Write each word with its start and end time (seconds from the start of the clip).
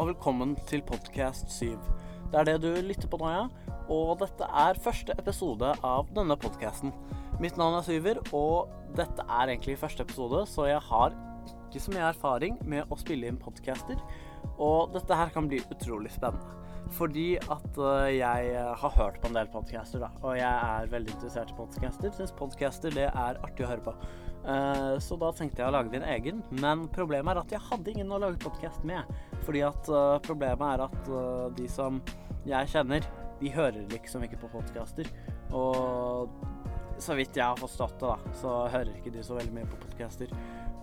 og 0.00 0.06
velkommen 0.08 0.54
til 0.70 0.80
Podcast 0.88 1.50
7. 1.52 1.74
Det 2.32 2.38
er 2.40 2.46
det 2.48 2.54
du 2.62 2.70
lytter 2.80 3.10
på 3.12 3.18
nå, 3.20 3.28
ja. 3.28 3.72
Og 3.92 4.14
dette 4.22 4.46
er 4.46 4.78
første 4.80 5.12
episode 5.20 5.68
av 5.84 6.08
denne 6.16 6.36
podkasten. 6.40 6.94
Mitt 7.42 7.58
navn 7.60 7.76
er 7.76 7.84
Syver, 7.84 8.22
og 8.32 8.72
dette 8.96 9.26
er 9.26 9.52
egentlig 9.52 9.76
første 9.82 10.06
episode, 10.06 10.46
så 10.48 10.70
jeg 10.70 10.80
har 10.86 11.12
ikke 11.66 11.82
så 11.84 11.92
mye 11.92 12.08
erfaring 12.08 12.56
med 12.64 12.88
å 12.88 12.96
spille 13.00 13.28
inn 13.28 13.40
podcaster. 13.40 14.00
Og 14.56 14.94
dette 14.96 15.18
her 15.18 15.32
kan 15.34 15.50
bli 15.50 15.60
utrolig 15.74 16.14
spennende. 16.16 16.56
Fordi 16.96 17.36
at 17.40 17.78
øh, 17.78 18.08
jeg 18.16 18.64
har 18.80 18.96
hørt 18.96 19.20
på 19.20 19.28
en 19.28 19.36
del 19.36 19.48
podcaster, 19.52 20.00
da. 20.02 20.10
Og 20.24 20.36
jeg 20.40 20.48
er 20.48 20.90
veldig 20.92 21.14
interessert 21.14 21.52
i 21.52 21.56
podcaster. 21.56 22.12
Syns 22.16 22.32
podcaster 22.36 22.96
det 22.96 23.10
er 23.10 23.40
artig 23.44 23.64
å 23.64 23.70
høre 23.70 23.84
på. 23.84 23.94
Eh, 24.42 24.96
så 25.04 25.16
da 25.20 25.30
tenkte 25.36 25.62
jeg 25.62 25.70
å 25.70 25.76
lage 25.76 25.92
din 25.94 26.04
egen. 26.16 26.42
Men 26.64 26.88
problemet 26.92 27.36
er 27.36 27.44
at 27.44 27.54
jeg 27.54 27.64
hadde 27.70 27.94
ingen 27.94 28.12
å 28.12 28.20
lage 28.24 28.40
podkast 28.42 28.84
med. 28.88 29.08
Fordi 29.42 29.64
at 29.66 29.90
uh, 29.90 30.18
problemet 30.22 30.76
er 30.76 30.86
at 30.86 31.10
uh, 31.10 31.48
de 31.56 31.68
som 31.70 32.00
jeg 32.48 32.70
kjenner, 32.72 33.06
de 33.42 33.50
hører 33.50 33.86
liksom 33.90 34.24
ikke 34.26 34.40
på 34.44 34.52
podcaster. 34.54 35.08
Og 35.54 36.30
så 37.02 37.16
vidt 37.18 37.36
jeg 37.36 37.44
har 37.44 37.58
forstått 37.58 37.98
det, 38.00 38.10
da, 38.10 38.34
så 38.38 38.56
hører 38.70 38.92
ikke 38.98 39.14
de 39.14 39.24
så 39.26 39.38
veldig 39.38 39.54
mye 39.56 39.70
på 39.70 39.80
podcaster. 39.82 40.30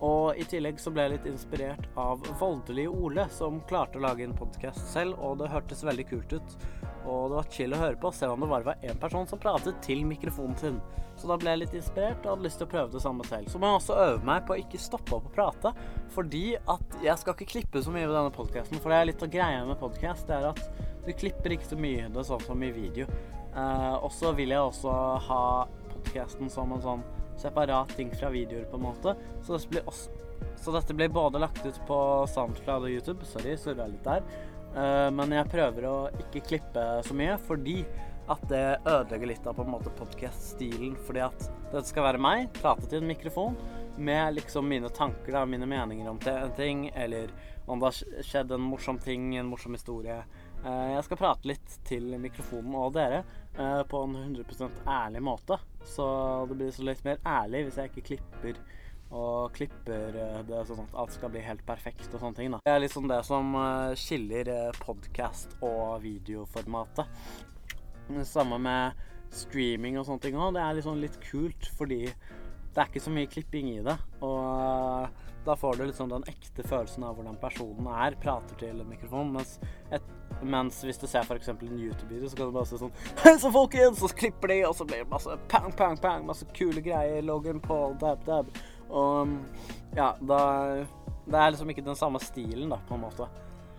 Og 0.04 0.38
i 0.40 0.46
tillegg 0.48 0.80
så 0.80 0.92
ble 0.92 1.04
jeg 1.04 1.12
litt 1.14 1.26
inspirert 1.28 1.88
av 2.00 2.22
Voldelige 2.40 2.92
Ole, 2.92 3.26
som 3.32 3.60
klarte 3.68 4.00
å 4.00 4.04
lage 4.04 4.24
en 4.24 4.36
podkast 4.36 4.86
selv, 4.92 5.18
og 5.20 5.40
det 5.40 5.50
hørtes 5.52 5.84
veldig 5.84 6.06
kult 6.08 6.36
ut. 6.38 6.56
Og 7.04 7.30
det 7.30 7.36
var 7.38 7.52
chill 7.52 7.74
å 7.76 7.80
høre 7.80 7.98
på, 8.00 8.10
selv 8.14 8.34
om 8.34 8.44
det 8.44 8.50
bare 8.50 8.66
var 8.66 8.82
én 8.86 8.98
person 9.00 9.28
som 9.28 9.40
pratet 9.40 9.78
til 9.84 10.02
mikrofonen 10.08 10.58
sin. 10.60 10.80
Så 11.20 11.28
da 11.28 11.36
ble 11.40 11.52
jeg 11.52 11.60
litt 11.62 11.74
inspirert 11.76 12.24
og 12.24 12.32
hadde 12.32 12.46
lyst 12.46 12.60
til 12.60 12.68
å 12.68 12.72
prøve 12.72 12.92
det 12.94 13.02
samme 13.04 13.26
selv. 13.28 13.50
Så 13.52 13.60
må 13.60 13.68
jeg 13.68 13.80
også 13.80 13.98
øve 14.06 14.28
meg 14.28 14.46
på 14.48 14.54
å 14.54 14.60
ikke 14.62 14.80
stoppe 14.80 15.16
opp 15.18 15.28
å 15.28 15.34
prate, 15.34 15.72
fordi 16.14 16.44
at 16.60 16.96
jeg 17.04 17.20
skal 17.20 17.36
ikke 17.36 17.50
klippe 17.50 17.82
så 17.84 17.92
mye 17.92 18.06
ved 18.06 18.16
denne 18.16 18.32
podkasten. 18.32 18.80
For 18.80 18.92
det 18.92 19.00
er 19.00 19.10
litt 19.10 19.24
av 19.26 19.32
greia 19.32 19.66
med 19.68 19.80
podkast, 19.80 20.28
det 20.30 20.38
er 20.38 20.48
at 20.52 20.88
du 21.04 21.12
klipper 21.12 21.56
ikke 21.56 21.68
så 21.72 21.78
mye 21.80 22.08
det 22.12 22.24
sånn 22.28 22.44
som 22.46 22.64
i 22.64 22.72
video. 22.72 23.08
Eh, 23.50 23.94
og 23.98 24.08
så 24.14 24.32
vil 24.36 24.54
jeg 24.54 24.62
også 24.62 24.96
ha 25.26 25.42
podkasten 25.90 26.52
som 26.52 26.72
en 26.72 26.84
sånn 26.84 27.04
separat 27.40 27.92
ting 27.96 28.12
fra 28.14 28.30
videoer, 28.32 28.64
på 28.70 28.80
en 28.80 28.86
måte. 28.88 29.14
Så 29.44 29.56
dette 29.56 29.72
blir, 29.72 29.86
også, 29.88 30.10
så 30.60 30.74
dette 30.76 30.96
blir 30.96 31.12
både 31.12 31.40
lagt 31.42 31.64
ut 31.64 31.80
på 31.88 32.00
Soundcloud 32.32 32.88
og 32.88 32.92
YouTube. 32.92 33.28
Sorry, 33.28 33.56
surra 33.60 33.88
litt 33.90 34.04
der. 34.06 34.24
Uh, 34.76 35.08
men 35.14 35.34
jeg 35.34 35.50
prøver 35.50 35.86
å 35.88 35.96
ikke 36.20 36.44
klippe 36.46 36.86
så 37.06 37.16
mye, 37.16 37.36
fordi 37.48 37.80
at 38.30 38.42
det 38.50 38.64
ødelegger 38.86 39.26
litt 39.26 39.46
av 39.48 39.56
på 39.58 39.64
en 39.66 39.72
måte 39.72 39.90
podcast-stilen. 39.98 40.94
Fordi 41.06 41.22
at 41.26 41.46
det 41.72 41.82
skal 41.88 42.06
være 42.06 42.22
meg, 42.22 42.50
prate 42.60 42.86
til 42.86 43.02
en 43.02 43.10
mikrofon, 43.10 43.56
med 44.00 44.36
liksom 44.36 44.68
mine 44.70 44.88
tanker, 44.94 45.34
da, 45.34 45.42
mine 45.48 45.66
meninger 45.68 46.08
om 46.08 46.20
en 46.30 46.52
ting, 46.56 46.86
eller 46.94 47.32
om 47.66 47.80
det 47.80 47.90
har 47.90 48.22
skjedd 48.26 48.54
en 48.54 48.68
morsom 48.70 49.00
ting, 49.02 49.32
en 49.36 49.50
morsom 49.50 49.74
historie. 49.74 50.20
Uh, 50.62 50.94
jeg 50.94 51.06
skal 51.08 51.20
prate 51.20 51.50
litt 51.50 51.78
til 51.88 52.06
mikrofonen 52.22 52.76
og 52.78 52.94
dere 52.94 53.24
uh, 53.58 53.82
på 53.88 54.04
en 54.06 54.18
100% 54.22 54.84
ærlig 54.86 55.24
måte. 55.26 55.58
Så 55.86 56.06
det 56.48 56.58
blir 56.60 56.74
så 56.74 56.86
litt 56.86 57.02
mer 57.06 57.18
ærlig 57.26 57.66
hvis 57.66 57.80
jeg 57.80 57.92
ikke 57.92 58.08
klipper 58.12 58.62
og 59.10 59.52
klipper 59.56 60.14
eh, 60.14 60.40
det 60.46 60.64
sånn 60.68 60.84
at 60.84 60.98
alt 61.02 61.14
skal 61.14 61.32
bli 61.34 61.42
helt 61.42 61.62
perfekt 61.66 62.12
og 62.12 62.22
sånne 62.22 62.38
ting. 62.38 62.52
da. 62.54 62.60
Det 62.66 62.74
er 62.74 62.82
liksom 62.84 63.08
det 63.10 63.20
som 63.26 63.54
eh, 63.58 63.94
skiller 63.98 64.50
eh, 64.54 64.82
podkast 64.82 65.56
og 65.66 66.00
videoformatet. 66.04 67.10
Det 68.10 68.26
Samme 68.26 68.58
med 68.62 69.08
streaming 69.34 69.98
og 69.98 70.06
sånne 70.06 70.22
ting 70.22 70.38
òg. 70.38 70.54
Det 70.54 70.62
er 70.62 70.78
liksom 70.78 71.02
litt 71.02 71.18
kult 71.24 71.70
fordi 71.78 72.04
det 72.70 72.78
er 72.78 72.86
ikke 72.86 73.02
så 73.02 73.12
mye 73.14 73.30
klipping 73.30 73.72
i 73.72 73.82
det. 73.82 73.96
Og 74.22 75.10
da 75.44 75.56
får 75.58 75.78
du 75.78 75.84
liksom 75.88 76.10
den 76.12 76.26
ekte 76.30 76.62
følelsen 76.66 77.04
av 77.06 77.16
hvordan 77.16 77.38
personen 77.40 77.86
er, 77.90 78.16
prater 78.22 78.58
til 78.60 78.82
en 78.82 78.90
mikrofon. 78.90 79.32
Mens, 79.34 79.56
et, 79.90 80.06
mens 80.42 80.82
hvis 80.86 81.00
du 81.00 81.06
ser 81.10 81.26
f.eks. 81.26 81.50
en 81.50 81.78
YouTube-video, 81.80 82.28
så 82.28 82.38
kan 82.38 82.50
du 82.50 82.54
bare 82.54 82.68
se 82.70 82.78
sånn 82.78 82.94
Hei 83.24 83.34
så 83.42 83.50
folkens! 83.54 84.02
Så 84.02 84.10
klipper 84.14 84.52
de, 84.52 84.60
og 84.68 84.76
så 84.78 84.86
blir 84.86 85.02
det 85.02 85.10
masse 85.10 85.38
pang, 85.50 85.70
pang, 85.74 85.98
pang, 85.98 86.26
masse 86.28 86.46
kule 86.54 86.84
greier. 86.84 87.24
Logan 87.26 87.62
Paul, 87.64 87.96
dab, 87.98 88.22
dab. 88.28 88.52
Og 88.90 89.36
ja, 89.96 90.12
da 90.20 90.40
Det 91.30 91.38
er 91.38 91.52
liksom 91.52 91.70
ikke 91.70 91.86
den 91.86 91.98
samme 91.98 92.18
stilen, 92.22 92.72
da, 92.72 92.80
på 92.88 92.96
en 92.96 93.04
måte. 93.04 93.28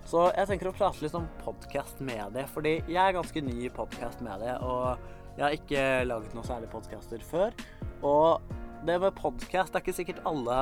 Så 0.08 0.30
jeg 0.32 0.48
tenker 0.50 0.70
å 0.70 0.76
prate 0.76 1.04
litt 1.04 1.16
om 1.18 1.28
podkast-medie, 1.44 2.46
fordi 2.50 2.78
jeg 2.88 3.02
er 3.02 3.18
ganske 3.18 3.44
ny 3.44 3.58
i 3.68 3.74
podkast-medie, 3.74 4.56
og 4.64 5.36
jeg 5.36 5.44
har 5.44 5.58
ikke 5.58 5.84
laget 6.08 6.34
noen 6.36 6.48
særlig 6.48 6.72
podkaster 6.72 7.22
før. 7.28 7.54
Og 8.08 8.56
det 8.88 8.98
med 9.04 9.20
podkast 9.20 9.76
er 9.76 9.84
ikke 9.84 9.98
sikkert 10.00 10.24
alle 10.28 10.58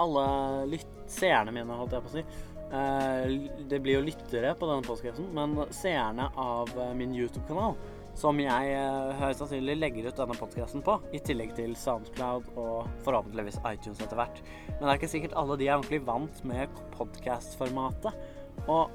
alle 0.00 0.24
lytt, 0.70 0.96
seerne 1.10 1.52
mine, 1.54 1.76
holdt 1.76 1.96
jeg 1.96 2.04
på 2.04 2.10
å 2.10 2.16
si. 2.16 2.24
Eh, 2.70 3.32
det 3.70 3.80
blir 3.82 3.98
jo 3.98 4.06
lyttere 4.06 4.54
på 4.58 4.68
denne 4.70 4.86
podkasten, 4.86 5.30
men 5.36 5.56
seerne 5.74 6.30
av 6.38 6.70
eh, 6.76 6.92
min 6.98 7.14
YouTube-kanal, 7.16 7.76
som 8.20 8.40
jeg 8.40 8.72
eh, 8.74 9.12
høyst 9.20 9.40
sannsynlig 9.40 9.76
legger 9.78 10.10
ut 10.10 10.18
denne 10.18 10.36
podkasten 10.36 10.82
på, 10.84 10.96
i 11.16 11.20
tillegg 11.24 11.54
til 11.56 11.72
Soundcloud 11.78 12.50
og 12.60 12.90
forhåpentligvis 13.06 13.60
iTunes 13.70 14.02
etter 14.02 14.18
hvert. 14.18 14.42
Men 14.74 14.82
det 14.82 14.90
er 14.90 15.00
ikke 15.00 15.12
sikkert 15.14 15.36
alle 15.40 15.56
de 15.60 15.68
er 15.68 15.78
ordentlig 15.78 16.02
vant 16.04 16.42
med 16.48 16.82
podkast-formatet. 16.96 18.18
Og 18.68 18.92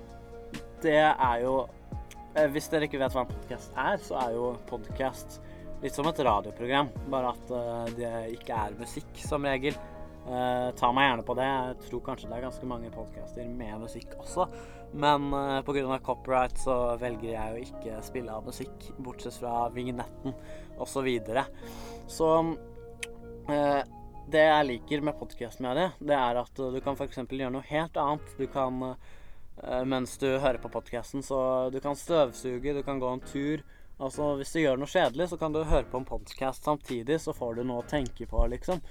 det 0.83 1.01
er 1.01 1.41
jo 1.45 1.63
Hvis 2.51 2.65
dere 2.67 2.83
ikke 2.89 2.99
vet 2.99 3.13
hva 3.15 3.21
en 3.23 3.29
podkast 3.29 3.77
er, 3.79 3.99
så 4.03 4.17
er 4.19 4.33
jo 4.35 4.49
podkast 4.67 5.37
litt 5.79 5.95
som 5.95 6.07
et 6.09 6.17
radioprogram, 6.19 6.89
bare 7.07 7.29
at 7.31 7.53
uh, 7.55 7.85
det 7.95 8.09
ikke 8.33 8.57
er 8.59 8.75
musikk 8.75 9.21
som 9.23 9.47
regel. 9.47 9.77
Ta 10.25 10.89
meg 10.91 11.07
gjerne 11.07 11.23
på 11.23 11.35
det. 11.39 11.45
Jeg 11.47 11.77
tror 11.85 12.01
kanskje 12.09 12.27
det 12.27 12.35
er 12.35 12.43
ganske 12.49 12.67
mange 12.67 12.91
podcaster 12.91 13.47
med 13.47 13.79
musikk 13.85 14.17
også. 14.19 14.49
Men 14.95 15.27
uh, 15.33 15.59
pga. 15.67 15.99
copyright 16.03 16.57
så 16.59 16.95
velger 17.01 17.33
jeg 17.33 17.53
å 17.53 17.61
ikke 17.63 17.99
spille 18.05 18.31
av 18.31 18.47
musikk, 18.47 18.89
bortsett 18.97 19.37
fra 19.41 19.67
vignetten 19.75 20.33
osv. 20.77 20.91
Så, 20.95 21.03
videre. 21.05 21.45
så 22.07 22.31
uh, 23.49 23.81
det 24.31 24.41
jeg 24.41 24.67
liker 24.71 25.05
med 25.05 25.19
podkastmediet, 25.19 25.99
det, 25.99 26.15
er 26.17 26.39
at 26.41 26.57
du 26.57 26.79
kan 26.81 26.97
f.eks. 26.97 27.21
gjøre 27.27 27.53
noe 27.53 27.67
helt 27.69 27.99
annet. 28.01 28.35
Du 28.39 28.47
kan 28.49 28.95
mens 29.87 30.17
du 30.19 30.25
hører 30.33 30.57
på 30.59 30.67
podkasten, 30.67 31.21
så 31.23 31.69
du 31.71 31.77
kan 31.79 31.95
støvsuge, 31.95 32.73
du 32.75 32.81
kan 32.83 32.97
gå 32.99 33.07
en 33.07 33.21
tur. 33.23 33.61
Altså, 33.95 34.33
Hvis 34.35 34.51
du 34.51 34.59
gjør 34.59 34.79
noe 34.81 34.91
kjedelig, 34.91 35.29
så 35.31 35.37
kan 35.39 35.53
du 35.55 35.61
høre 35.63 35.87
på 35.87 36.01
en 36.01 36.07
podkast 36.07 36.65
samtidig, 36.67 37.19
så 37.23 37.31
får 37.35 37.59
du 37.59 37.61
noe 37.63 37.83
å 37.83 37.87
tenke 37.87 38.27
på, 38.27 38.41
liksom. 38.51 38.81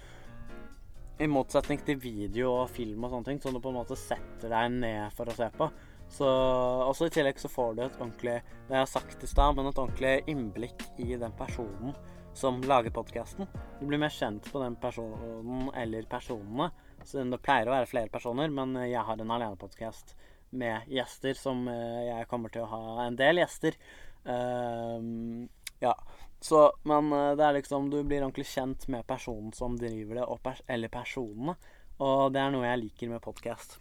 I 1.20 1.28
motsetning 1.31 1.82
til 1.84 1.98
video 2.00 2.54
og 2.62 2.70
film 2.72 3.04
og 3.04 3.12
sånne 3.12 3.28
ting, 3.28 3.41
som 3.43 3.54
du 3.54 3.60
på 3.62 3.70
en 3.70 3.78
måte 3.82 3.98
setter 4.00 4.50
deg 4.50 4.78
ned 4.81 5.12
for 5.14 5.28
å 5.28 5.37
se 5.37 5.50
på. 5.54 5.69
Så 6.10 6.26
også 6.26 7.09
I 7.09 7.15
tillegg 7.15 7.41
så 7.41 7.50
får 7.50 7.75
du 7.75 7.84
et 7.84 8.00
ordentlig 8.00 8.37
det 8.69 8.75
jeg 8.76 8.81
har 8.81 8.91
sagt 8.91 9.25
i 9.25 9.31
sted, 9.31 9.56
men 9.56 9.70
et 9.70 9.81
ordentlig 9.81 10.16
innblikk 10.31 10.84
i 11.03 11.16
den 11.20 11.32
personen 11.38 11.94
som 12.34 12.60
lager 12.66 12.91
podkasten. 12.91 13.47
Du 13.81 13.87
blir 13.87 14.00
mer 14.03 14.12
kjent 14.12 14.47
på 14.50 14.62
den 14.62 14.76
personen 14.76 15.70
eller 15.78 16.06
personene. 16.10 16.70
Så 17.04 17.22
det 17.22 17.43
pleier 17.44 17.69
å 17.69 17.75
være 17.76 17.91
flere 17.91 18.10
personer, 18.10 18.50
men 18.50 18.75
jeg 18.88 19.03
har 19.06 19.20
en 19.20 19.34
alenepodkast 19.37 20.14
med 20.54 20.88
gjester 20.91 21.34
som 21.38 21.66
eh, 21.69 22.06
jeg 22.09 22.28
kommer 22.31 22.52
til 22.52 22.64
å 22.64 22.70
ha 22.70 23.06
en 23.06 23.19
del 23.19 23.43
gjester. 23.43 23.76
Um, 24.25 25.49
ja. 25.82 25.94
Så, 26.40 26.61
men 26.88 27.12
eh, 27.12 27.32
det 27.38 27.44
er 27.44 27.56
liksom 27.58 27.90
Du 27.93 27.99
blir 28.02 28.23
ordentlig 28.23 28.46
kjent 28.49 28.87
med 28.93 29.06
personen 29.06 29.52
som 29.56 29.76
driver 29.81 30.20
det, 30.20 30.28
pers 30.44 30.62
eller 30.67 30.93
personene. 30.93 31.56
Og 32.02 32.32
det 32.34 32.43
er 32.43 32.55
noe 32.55 32.67
jeg 32.67 32.82
liker 32.87 33.12
med 33.12 33.23
podkast. 33.25 33.78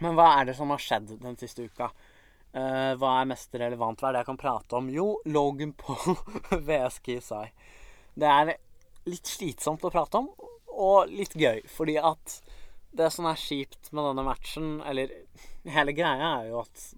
Men 0.00 0.16
hva 0.18 0.30
er 0.38 0.48
det 0.48 0.56
som 0.58 0.72
har 0.72 0.82
skjedd 0.82 1.12
den 1.22 1.36
siste 1.40 1.68
uka? 1.68 1.90
Uh, 2.52 2.92
hva 3.00 3.18
er 3.20 3.28
mest 3.30 3.54
relevant? 3.56 4.00
Hva 4.00 4.10
er 4.10 4.16
det 4.16 4.22
jeg 4.24 4.30
kan 4.32 4.40
prate 4.40 4.78
om? 4.78 4.88
Jo, 4.92 5.06
Logan 5.24 5.72
Paul 5.78 6.16
VS 6.68 6.98
Kisai. 7.04 7.46
Det 8.14 8.28
er 8.28 8.56
litt 9.08 9.28
slitsomt 9.28 9.84
å 9.84 9.92
prate 9.92 10.20
om, 10.20 10.28
og 10.72 11.12
litt 11.12 11.36
gøy. 11.38 11.62
Fordi 11.70 11.96
at 12.00 12.40
det 12.92 13.08
som 13.14 13.28
er 13.28 13.40
kjipt 13.40 13.92
med 13.92 14.04
denne 14.10 14.24
matchen, 14.26 14.74
eller 14.84 15.14
hele 15.64 15.94
greia, 15.96 16.34
er 16.42 16.50
jo 16.50 16.60
at 16.60 16.88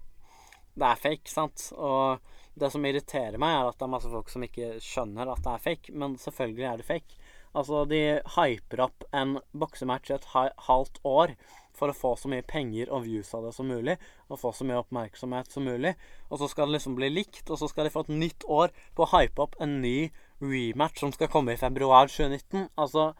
det 0.75 0.89
er 0.89 0.99
fake, 0.99 1.31
sant? 1.31 1.69
Og 1.79 2.19
det 2.59 2.71
som 2.71 2.83
irriterer 2.87 3.39
meg, 3.39 3.55
er 3.55 3.69
at 3.69 3.79
det 3.79 3.87
er 3.87 3.93
masse 3.95 4.11
folk 4.11 4.31
som 4.31 4.43
ikke 4.43 4.75
skjønner 4.83 5.31
at 5.31 5.43
det 5.43 5.53
er 5.53 5.63
fake. 5.69 5.95
Men 5.95 6.17
selvfølgelig 6.19 6.67
er 6.67 6.81
det 6.81 6.87
fake. 6.89 7.21
Altså, 7.55 7.85
de 7.87 8.01
hyper 8.35 8.83
opp 8.89 9.05
en 9.15 9.37
boksematch 9.55 10.11
i 10.11 10.17
et 10.17 10.27
halvt 10.67 10.99
år 11.07 11.35
for 11.77 11.91
å 11.91 11.97
få 11.97 12.13
så 12.19 12.29
mye 12.31 12.45
penger 12.47 12.91
og 12.93 13.05
views 13.05 13.33
av 13.37 13.45
det 13.47 13.53
som 13.55 13.67
mulig, 13.69 13.97
og 14.29 14.39
få 14.41 14.51
så 14.55 14.67
mye 14.67 14.81
oppmerksomhet 14.81 15.51
som 15.51 15.67
mulig. 15.67 15.95
Og 16.29 16.41
så 16.41 16.49
skal 16.51 16.69
det 16.69 16.77
liksom 16.77 16.97
bli 16.97 17.11
likt, 17.11 17.43
og 17.49 17.59
så 17.61 17.69
skal 17.71 17.87
de 17.87 17.93
få 17.93 18.05
et 18.05 18.13
nytt 18.25 18.47
år 18.47 18.73
på 18.95 19.05
å 19.05 19.11
hype 19.13 19.43
opp 19.43 19.57
en 19.63 19.79
ny 19.83 19.97
rematch 20.43 21.03
som 21.03 21.13
skal 21.15 21.31
komme 21.31 21.55
i 21.55 21.59
februar 21.59 22.09
2019. 22.11 22.69
Altså, 22.81 23.11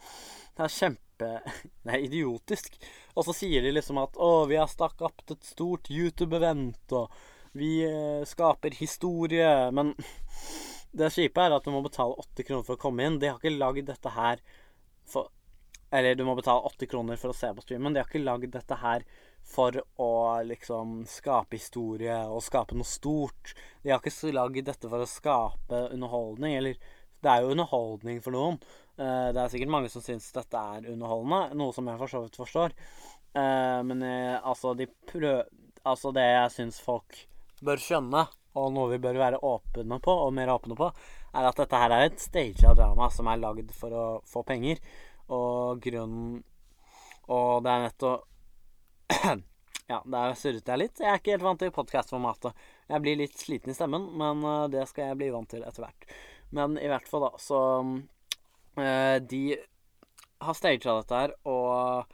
det 0.56 0.68
er 0.68 0.78
kjempe 0.80 1.02
Det 1.86 1.94
er 1.94 2.02
idiotisk. 2.04 2.74
Og 3.16 3.24
så 3.24 3.36
sier 3.38 3.63
de 3.63 3.72
liksom 3.72 4.02
at 4.02 4.18
å, 4.19 4.46
vi 4.50 4.58
har 4.60 4.68
stakk 4.68 5.00
opp 5.06 5.24
et 5.31 5.48
stort 5.48 5.88
YouTube-event, 5.88 6.98
og 6.98 7.56
vi 7.56 7.78
eh, 7.88 8.25
skaper 8.28 8.75
historie, 8.75 9.48
men 9.72 9.94
det 11.00 11.13
kjipe 11.16 11.40
er 11.40 11.56
at 11.56 11.63
du 11.63 11.72
må 11.72 11.80
betale 11.86 12.18
80 12.19 12.50
kroner 12.50 12.68
for 12.68 12.75
å 12.75 12.84
komme 12.84 13.08
inn. 13.08 13.19
De 13.22 13.31
har 13.31 13.40
ikke 13.40 13.56
lagd 13.56 13.88
dette 13.88 14.12
her 14.18 14.44
for 15.08 15.31
Eller 15.94 16.16
du 16.18 16.24
må 16.28 16.36
betale 16.36 16.66
80 16.72 16.90
kroner 16.92 17.20
for 17.22 17.32
å 17.32 17.38
se 17.38 17.52
på 17.54 17.64
streamen. 17.64 17.94
De 17.94 18.02
har 18.02 18.10
ikke 18.10 18.24
lagd 18.24 18.52
dette 18.56 18.78
her 18.82 19.06
for 19.46 19.78
å 20.02 20.12
liksom 20.46 21.04
skape 21.10 21.60
historie 21.60 22.18
og 22.26 22.44
skape 22.44 22.78
noe 22.78 22.88
stort. 22.90 23.54
De 23.84 23.94
har 23.94 24.02
ikke 24.02 24.34
lagd 24.34 24.64
dette 24.66 24.90
for 24.90 25.04
å 25.04 25.10
skape 25.10 25.84
underholdning, 25.94 26.58
eller 26.58 26.80
det 27.22 27.32
er 27.32 27.44
jo 27.44 27.54
underholdning 27.54 28.22
for 28.26 28.36
noen. 28.36 28.58
Uh, 28.96 29.30
det 29.36 29.42
er 29.42 29.52
sikkert 29.52 29.74
mange 29.74 29.92
som 29.92 30.04
syns 30.04 30.32
dette 30.36 30.62
er 30.78 30.90
underholdende, 30.94 31.58
noe 31.60 31.76
som 31.76 31.88
jeg 31.90 32.02
for 32.02 32.12
så 32.12 32.24
vidt 32.26 32.40
forstår. 32.40 32.76
Uh, 33.36 33.82
men 33.86 34.02
uh, 34.06 34.42
altså, 34.42 34.74
de 34.78 34.90
prøv... 35.10 35.46
Altså, 35.86 36.10
det 36.16 36.24
jeg 36.26 36.54
syns 36.56 36.80
folk 36.82 37.20
bør 37.66 37.82
skjønne, 37.82 38.24
og 38.58 38.72
noe 38.74 38.90
vi 38.96 39.02
bør 39.04 39.20
være 39.20 39.42
åpne 39.46 40.00
på, 40.02 40.14
og 40.26 40.32
mer 40.34 40.50
åpne 40.54 40.78
på, 40.80 40.88
er 41.36 41.46
at 41.46 41.60
dette 41.60 41.82
her 41.82 41.94
er 41.94 42.08
et 42.08 42.24
staged 42.24 42.80
drama 42.80 43.10
som 43.14 43.30
er 43.30 43.42
lagd 43.42 43.70
for 43.76 43.94
å 43.94 44.06
få 44.26 44.42
penger. 44.48 44.82
Og 45.33 45.81
grunnen 45.81 46.44
Og 47.33 47.63
det 47.66 47.72
er 47.72 47.86
nettopp 47.88 48.25
Ja, 49.92 50.00
der 50.01 50.33
surret 50.33 50.66
jeg 50.66 50.81
litt. 50.81 50.98
Jeg 50.98 51.12
er 51.12 51.19
ikke 51.19 51.36
helt 51.36 51.45
vant 51.45 51.60
til 51.62 51.74
podkastformatet. 51.74 52.57
Jeg 52.89 53.04
blir 53.04 53.19
litt 53.19 53.36
sliten 53.38 53.69
i 53.69 53.75
stemmen, 53.77 54.07
men 54.18 54.42
det 54.74 54.81
skal 54.89 55.12
jeg 55.12 55.19
bli 55.19 55.27
vant 55.30 55.45
til 55.51 55.62
etter 55.62 55.86
hvert. 55.86 56.07
Men 56.57 56.80
i 56.81 56.88
hvert 56.89 57.06
fall, 57.06 57.27
da, 57.27 57.38
så 57.38 57.60
uh, 57.86 59.18
De 59.22 59.44
har 60.42 60.57
staged 60.57 60.89
dette 60.89 61.19
her, 61.19 61.36
og 61.45 62.10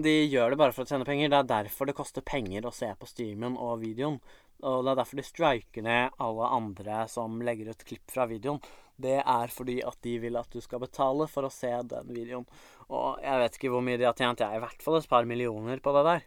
de 0.00 0.14
gjør 0.30 0.54
det 0.54 0.60
bare 0.60 0.74
for 0.76 0.86
å 0.86 0.92
tjene 0.92 1.08
penger. 1.08 1.32
Det 1.32 1.40
er 1.40 1.50
derfor 1.50 1.90
det 1.90 1.96
koster 1.98 2.24
penger 2.24 2.66
å 2.66 2.74
se 2.74 2.88
på 2.96 3.08
streamen 3.08 3.58
og 3.60 3.82
videoen. 3.82 4.20
Og 4.60 4.84
det 4.84 4.92
er 4.92 5.00
derfor 5.00 5.20
de 5.20 5.26
striker 5.26 5.84
ned 5.84 6.20
alle 6.20 6.48
andre 6.56 7.02
som 7.08 7.40
legger 7.44 7.72
ut 7.72 7.84
klipp 7.88 8.12
fra 8.12 8.26
videoen. 8.30 8.60
Det 9.00 9.18
er 9.20 9.54
fordi 9.54 9.80
at 9.86 9.98
de 10.06 10.16
vil 10.22 10.38
at 10.40 10.52
du 10.52 10.60
skal 10.64 10.82
betale 10.82 11.26
for 11.30 11.46
å 11.46 11.52
se 11.54 11.72
den 11.90 12.12
videoen. 12.14 12.46
Og 12.90 13.22
jeg 13.22 13.42
vet 13.44 13.58
ikke 13.58 13.72
hvor 13.72 13.84
mye 13.86 13.98
de 14.00 14.08
har 14.08 14.16
tjent. 14.18 14.42
Jeg 14.42 14.50
er 14.50 14.60
i 14.60 14.64
hvert 14.64 14.84
fall 14.84 14.98
et 15.00 15.10
par 15.10 15.28
millioner 15.28 15.82
på 15.82 15.94
det 15.96 16.06
der. 16.08 16.24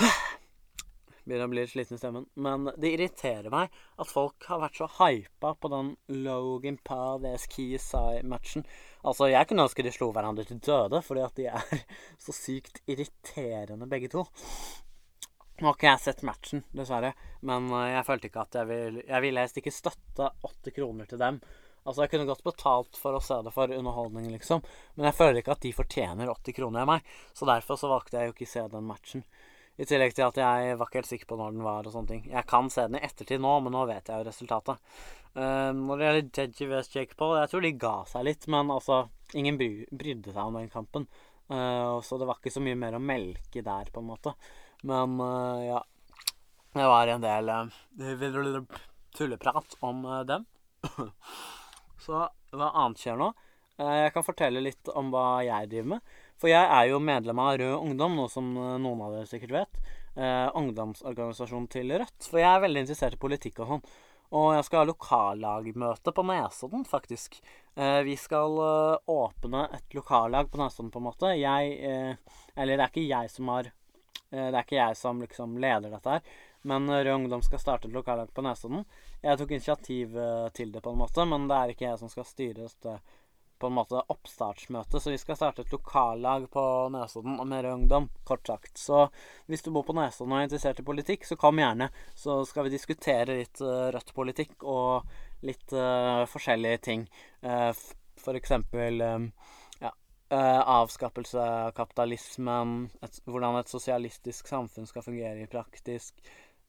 Begynner 1.24 1.46
å 1.46 1.52
bli 1.54 1.64
sliten 1.70 1.96
i 1.96 2.00
stemmen. 2.00 2.26
Men 2.36 2.68
det 2.76 2.90
irriterer 2.92 3.48
meg 3.52 3.72
at 3.72 4.10
folk 4.10 4.44
har 4.50 4.60
vært 4.60 4.80
så 4.80 4.90
hypa 4.98 5.54
på 5.56 5.70
den 5.72 5.94
Logan 6.26 6.76
Paul 6.84 7.22
vs. 7.22 7.46
KSI-matchen. 7.54 8.66
Altså, 9.04 9.30
jeg 9.32 9.48
kunne 9.48 9.64
ønske 9.64 9.86
de 9.86 9.94
slo 9.94 10.10
hverandre 10.12 10.44
til 10.48 10.60
døde, 10.64 11.00
fordi 11.06 11.24
at 11.24 11.38
de 11.40 11.48
er 11.52 11.84
så 12.24 12.36
sykt 12.36 12.82
irriterende 12.84 13.88
begge 13.88 14.12
to. 14.12 14.26
Nå 15.60 15.68
har 15.68 15.76
ikke 15.76 15.90
jeg 15.90 16.02
sett 16.02 16.24
matchen, 16.26 16.64
dessverre, 16.74 17.12
men 17.46 17.68
eh, 17.70 17.92
jeg 17.94 18.06
følte 18.08 18.30
ikke 18.30 18.42
at 18.42 18.56
jeg 18.58 18.70
vil 18.70 18.96
Jeg 19.04 19.22
ville 19.22 19.44
helst 19.44 19.60
ikke 19.60 19.74
støtte 19.74 20.30
åtte 20.48 20.74
kroner 20.74 21.06
til 21.10 21.20
dem. 21.22 21.38
Altså, 21.84 22.02
jeg 22.02 22.14
kunne 22.14 22.28
godt 22.28 22.46
betalt 22.46 22.96
for 22.96 23.14
å 23.14 23.22
se 23.22 23.36
det 23.44 23.52
for 23.52 23.70
underholdning, 23.70 24.30
liksom, 24.32 24.62
men 24.96 25.10
jeg 25.10 25.18
føler 25.18 25.42
ikke 25.42 25.52
at 25.52 25.66
de 25.66 25.72
fortjener 25.76 26.30
80 26.32 26.56
kroner 26.56 26.80
av 26.80 26.88
meg, 26.94 27.10
så 27.36 27.44
derfor 27.48 27.76
så 27.76 27.90
valgte 27.90 28.16
jeg 28.16 28.30
jo 28.30 28.34
ikke 28.34 28.48
se 28.48 28.62
den 28.72 28.86
matchen. 28.88 29.24
I 29.76 29.86
tillegg 29.90 30.14
til 30.14 30.24
at 30.24 30.38
jeg 30.38 30.78
var 30.78 30.88
ikke 30.88 31.00
helt 31.00 31.10
sikker 31.10 31.28
på 31.28 31.36
når 31.38 31.52
den 31.56 31.66
var 31.66 31.84
og 31.84 31.92
sånne 31.92 32.10
ting. 32.12 32.24
Jeg 32.30 32.46
kan 32.48 32.70
se 32.70 32.86
den 32.86 32.96
i 32.96 33.04
ettertid 33.04 33.42
nå, 33.42 33.52
men 33.64 33.74
nå 33.74 33.82
vet 33.90 34.08
jeg 34.08 34.22
jo 34.22 34.26
resultatet. 34.28 34.96
Uh, 35.34 35.74
når 35.74 35.98
det 35.98 36.06
gjelder 36.06 36.28
Deji 36.38 36.68
vs. 36.70 36.90
Jake 36.94 37.18
Paul, 37.18 37.34
jeg 37.40 37.50
tror 37.50 37.64
de 37.64 37.72
ga 37.84 37.94
seg 38.06 38.26
litt, 38.30 38.48
men 38.54 38.70
altså 38.70 39.04
Ingen 39.34 39.56
bry, 39.58 39.68
brydde 39.90 40.30
seg 40.30 40.46
om 40.46 40.54
den 40.60 40.68
kampen. 40.70 41.08
Uh, 41.50 41.98
så 42.06 42.20
det 42.20 42.28
var 42.28 42.38
ikke 42.38 42.52
så 42.54 42.62
mye 42.62 42.78
mer 42.78 42.94
å 42.94 43.02
melke 43.02 43.64
der, 43.66 43.88
på 43.90 43.98
en 43.98 44.06
måte. 44.12 44.36
Men 44.84 45.16
uh, 45.20 45.64
ja 45.64 45.80
Det 46.74 46.88
var 46.90 47.08
en 47.08 47.24
del 47.24 47.48
uh, 47.48 48.80
tulleprat 49.16 49.76
om 49.80 50.04
uh, 50.04 50.20
dem. 50.28 50.44
Så 52.04 52.26
hva 52.52 52.70
annet 52.70 53.00
skjer 53.00 53.18
nå? 53.18 53.32
Jeg 53.74 54.12
kan 54.14 54.22
fortelle 54.22 54.60
litt 54.62 54.86
om 54.94 55.08
hva 55.10 55.42
jeg 55.42 55.66
driver 55.72 55.96
med. 55.96 56.10
For 56.38 56.46
jeg 56.46 56.62
er 56.62 56.90
jo 56.92 57.00
medlem 57.02 57.40
av 57.42 57.56
Rød 57.58 57.72
Ungdom, 57.80 58.14
noe 58.14 58.30
som 58.30 58.52
noen 58.54 59.00
av 59.02 59.16
dere 59.16 59.26
sikkert 59.26 59.54
vet. 59.56 59.80
Eh, 60.14 60.46
ungdomsorganisasjonen 60.54 61.66
til 61.72 61.90
Rødt. 61.90 62.28
For 62.28 62.38
jeg 62.38 62.46
er 62.52 62.62
veldig 62.62 62.84
interessert 62.84 63.16
i 63.16 63.22
politikk 63.24 63.58
og 63.64 63.72
sånn. 63.72 63.82
Og 64.38 64.46
jeg 64.54 64.66
skal 64.68 64.84
ha 64.84 64.88
lokallagmøte 64.92 66.14
på 66.14 66.26
Nesodden, 66.28 66.86
faktisk. 66.86 67.40
Eh, 67.74 68.00
vi 68.06 68.14
skal 68.20 68.60
eh, 68.62 69.10
åpne 69.10 69.66
et 69.74 69.98
lokallag 69.98 70.52
på 70.52 70.62
Nesodden, 70.62 70.94
på 70.94 71.02
en 71.02 71.08
måte. 71.08 71.34
Jeg 71.34 71.74
Eller 72.54 72.76
det 72.76 72.84
er 72.84 72.94
ikke 72.94 73.08
jeg 73.08 73.34
som 73.34 73.50
har 73.50 73.72
Eh, 73.72 73.83
det 74.34 74.58
er 74.58 74.64
ikke 74.64 74.80
jeg 74.80 74.98
som 74.98 75.22
liksom 75.22 75.56
leder 75.62 75.94
dette 75.94 76.18
her. 76.18 76.36
Men 76.66 76.88
Rød 76.90 77.14
Ungdom 77.14 77.42
skal 77.42 77.58
starte 77.58 77.88
et 77.88 77.94
lokallag 77.94 78.30
på 78.34 78.42
Nesodden. 78.42 78.86
Jeg 79.20 79.36
tok 79.38 79.50
initiativ 79.52 80.16
eh, 80.16 80.48
til 80.56 80.72
det, 80.72 80.80
på 80.80 80.94
en 80.94 81.02
måte, 81.02 81.26
men 81.28 81.44
det 81.48 81.58
er 81.58 81.72
ikke 81.72 81.84
jeg 81.90 82.00
som 82.00 82.08
skal 82.12 82.24
styre 82.24 82.64
dette 82.64 82.94
på 83.60 83.68
en 83.68 83.76
måte 83.76 84.00
oppstartsmøte. 84.12 85.00
Så 85.00 85.12
vi 85.12 85.18
skal 85.20 85.36
starte 85.36 85.60
et 85.60 85.74
lokallag 85.74 86.46
på 86.52 86.64
Nesodden 86.94 87.36
med 87.48 87.66
Rød 87.66 87.82
Ungdom, 87.82 88.08
kort 88.24 88.48
sagt. 88.48 88.80
Så 88.80 89.06
hvis 89.44 89.64
du 89.64 89.70
bor 89.76 89.84
på 89.84 89.96
Nesodden 89.96 90.32
og 90.32 90.40
er 90.40 90.48
interessert 90.48 90.80
i 90.80 90.86
politikk, 90.88 91.28
så 91.28 91.36
kom 91.40 91.60
gjerne. 91.60 91.90
Så 92.16 92.40
skal 92.48 92.64
vi 92.64 92.74
diskutere 92.78 93.36
litt 93.42 93.60
uh, 93.60 93.90
Rødt 93.92 94.14
politikk 94.16 94.64
og 94.64 95.44
litt 95.44 95.76
uh, 95.76 96.24
forskjellige 96.32 96.80
ting. 96.88 97.04
Uh, 97.44 97.76
for 98.24 98.40
eksempel 98.40 99.04
avskaffelse 100.30 101.40
av 101.40 101.74
kapitalismen, 101.76 102.88
et, 103.04 103.20
hvordan 103.28 103.58
et 103.60 103.70
sosialistisk 103.70 104.48
samfunn 104.48 104.88
skal 104.88 105.04
fungere 105.04 105.44
i 105.44 105.50
praktisk, 105.50 106.16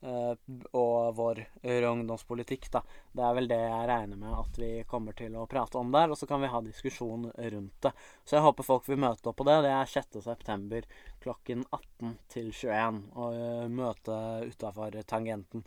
uh, 0.05 0.35
og 0.75 1.15
vår 1.17 1.41
ungdomspolitikk, 1.63 2.67
da. 2.73 2.83
Det 3.15 3.23
er 3.25 3.37
vel 3.39 3.49
det 3.49 3.61
jeg 3.61 3.89
regner 3.89 4.19
med 4.21 4.35
at 4.37 4.59
vi 4.59 4.71
kommer 4.89 5.17
til 5.17 5.37
å 5.39 5.47
prate 5.49 5.79
om 5.79 5.91
der, 5.95 6.11
og 6.11 6.19
så 6.19 6.27
kan 6.29 6.43
vi 6.43 6.51
ha 6.51 6.61
diskusjon 6.65 7.31
rundt 7.31 7.81
det. 7.87 7.93
Så 8.25 8.37
jeg 8.37 8.45
håper 8.45 8.67
folk 8.67 8.89
vil 8.91 9.01
møte 9.01 9.31
opp 9.31 9.39
på 9.39 9.47
det. 9.47 9.61
Det 9.65 9.73
er 9.73 9.91
6.9. 9.95 10.83
klokken 11.23 11.65
18 11.71 12.15
til 12.35 12.51
21, 12.51 13.03
og 13.15 13.71
møte 13.73 14.21
utafor 14.51 15.01
tangenten. 15.07 15.65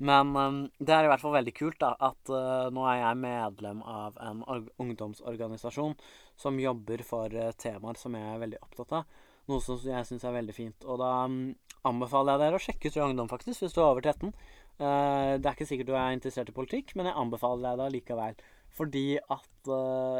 Men 0.00 0.32
um, 0.32 0.60
det 0.80 0.94
er 0.94 1.04
i 1.04 1.10
hvert 1.10 1.20
fall 1.20 1.34
veldig 1.34 1.52
kult 1.56 1.80
da, 1.82 1.90
at 2.00 2.30
uh, 2.32 2.68
nå 2.72 2.84
er 2.88 3.02
jeg 3.02 3.20
medlem 3.20 3.82
av 3.84 4.16
en 4.24 4.40
ungdomsorganisasjon 4.80 5.92
som 6.40 6.60
jobber 6.62 7.04
for 7.04 7.34
uh, 7.36 7.50
temaer 7.60 8.00
som 8.00 8.16
jeg 8.16 8.30
er 8.30 8.40
veldig 8.40 8.62
opptatt 8.64 8.94
av. 8.96 9.18
Noe 9.50 9.60
som 9.64 9.76
jeg 9.84 10.08
syns 10.08 10.24
er 10.24 10.36
veldig 10.38 10.56
fint. 10.56 10.88
Og 10.88 11.02
da 11.02 11.10
um, 11.28 11.52
anbefaler 11.90 12.32
jeg 12.32 12.44
dere 12.44 12.60
å 12.60 12.64
sjekke 12.64 12.88
ut 12.88 12.96
Rød 12.96 13.06
Ungdom, 13.10 13.30
faktisk, 13.32 13.66
hvis 13.66 13.76
du 13.76 13.82
er 13.82 13.90
over 13.90 14.00
13. 14.06 14.32
Uh, 14.80 15.36
det 15.36 15.44
er 15.44 15.52
ikke 15.52 15.68
sikkert 15.68 15.92
du 15.92 15.96
er 15.98 16.16
interessert 16.16 16.48
i 16.48 16.56
politikk, 16.56 16.96
men 16.96 17.10
jeg 17.10 17.20
anbefaler 17.20 17.66
deg 17.68 17.82
det 17.82 17.92
likevel. 17.98 18.42
Fordi 18.80 19.06
at 19.20 19.68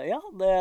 Ja, 0.04 0.18
det 0.36 0.54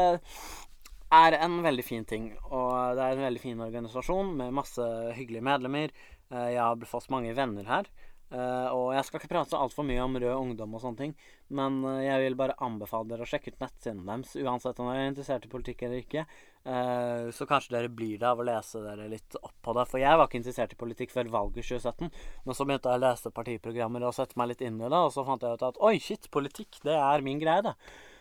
er 1.12 1.36
en 1.42 1.58
veldig 1.66 1.84
fin 1.84 2.06
ting. 2.08 2.30
Og 2.48 2.96
det 2.96 3.04
er 3.04 3.18
en 3.18 3.26
veldig 3.26 3.42
fin 3.44 3.64
organisasjon 3.66 4.30
med 4.40 4.56
masse 4.56 4.86
hyggelige 5.18 5.44
medlemmer. 5.44 5.92
Jeg 6.30 6.62
har 6.62 6.86
fått 6.88 7.10
mange 7.12 7.34
venner 7.36 7.66
her. 7.68 7.90
Uh, 8.30 8.70
og 8.78 8.92
jeg 8.94 9.08
skal 9.08 9.18
ikke 9.18 9.32
prate 9.32 9.58
altfor 9.58 9.86
mye 9.88 10.04
om 10.04 10.18
rød 10.22 10.36
ungdom 10.36 10.76
og 10.78 10.84
sånne 10.84 11.00
ting, 11.00 11.14
men 11.58 11.80
uh, 11.82 11.96
jeg 11.98 12.22
vil 12.22 12.36
bare 12.38 12.54
anbefale 12.62 13.10
dere 13.10 13.26
å 13.26 13.30
sjekke 13.30 13.56
ut 13.56 13.64
nettsidene 13.64 14.04
deres, 14.06 14.36
uansett 14.38 14.78
om 14.78 14.90
dere 14.92 15.08
er 15.08 15.10
interessert 15.10 15.48
i 15.48 15.50
politikk 15.50 15.82
eller 15.88 16.04
ikke. 16.04 16.26
Uh, 16.62 17.32
så 17.34 17.48
kanskje 17.50 17.74
dere 17.74 17.90
blir 17.90 18.20
det 18.22 18.28
av 18.30 18.38
å 18.38 18.46
lese 18.46 18.84
dere 18.84 19.08
litt 19.10 19.40
opp 19.40 19.56
på 19.66 19.74
det. 19.74 19.88
For 19.90 20.02
jeg 20.04 20.20
var 20.20 20.30
ikke 20.30 20.38
interessert 20.44 20.76
i 20.76 20.78
politikk 20.78 21.16
før 21.16 21.32
valget 21.34 21.72
2017, 21.72 22.12
men 22.46 22.58
så 22.60 22.68
begynte 22.70 22.94
jeg 22.94 23.02
å 23.02 23.04
lese 23.08 23.32
partiprogrammer 23.34 24.06
og 24.06 24.14
sette 24.20 24.38
meg 24.38 24.52
litt 24.52 24.62
inn 24.68 24.78
i 24.78 24.86
det, 24.86 25.00
og 25.00 25.10
så 25.16 25.26
fant 25.26 25.46
jeg 25.48 25.58
ut 25.58 25.66
at 25.72 25.82
oi, 25.90 25.96
shit, 26.04 26.30
politikk, 26.30 26.84
det 26.86 27.00
er 27.00 27.26
min 27.26 27.42
greie, 27.42 27.64
det. 27.66 27.74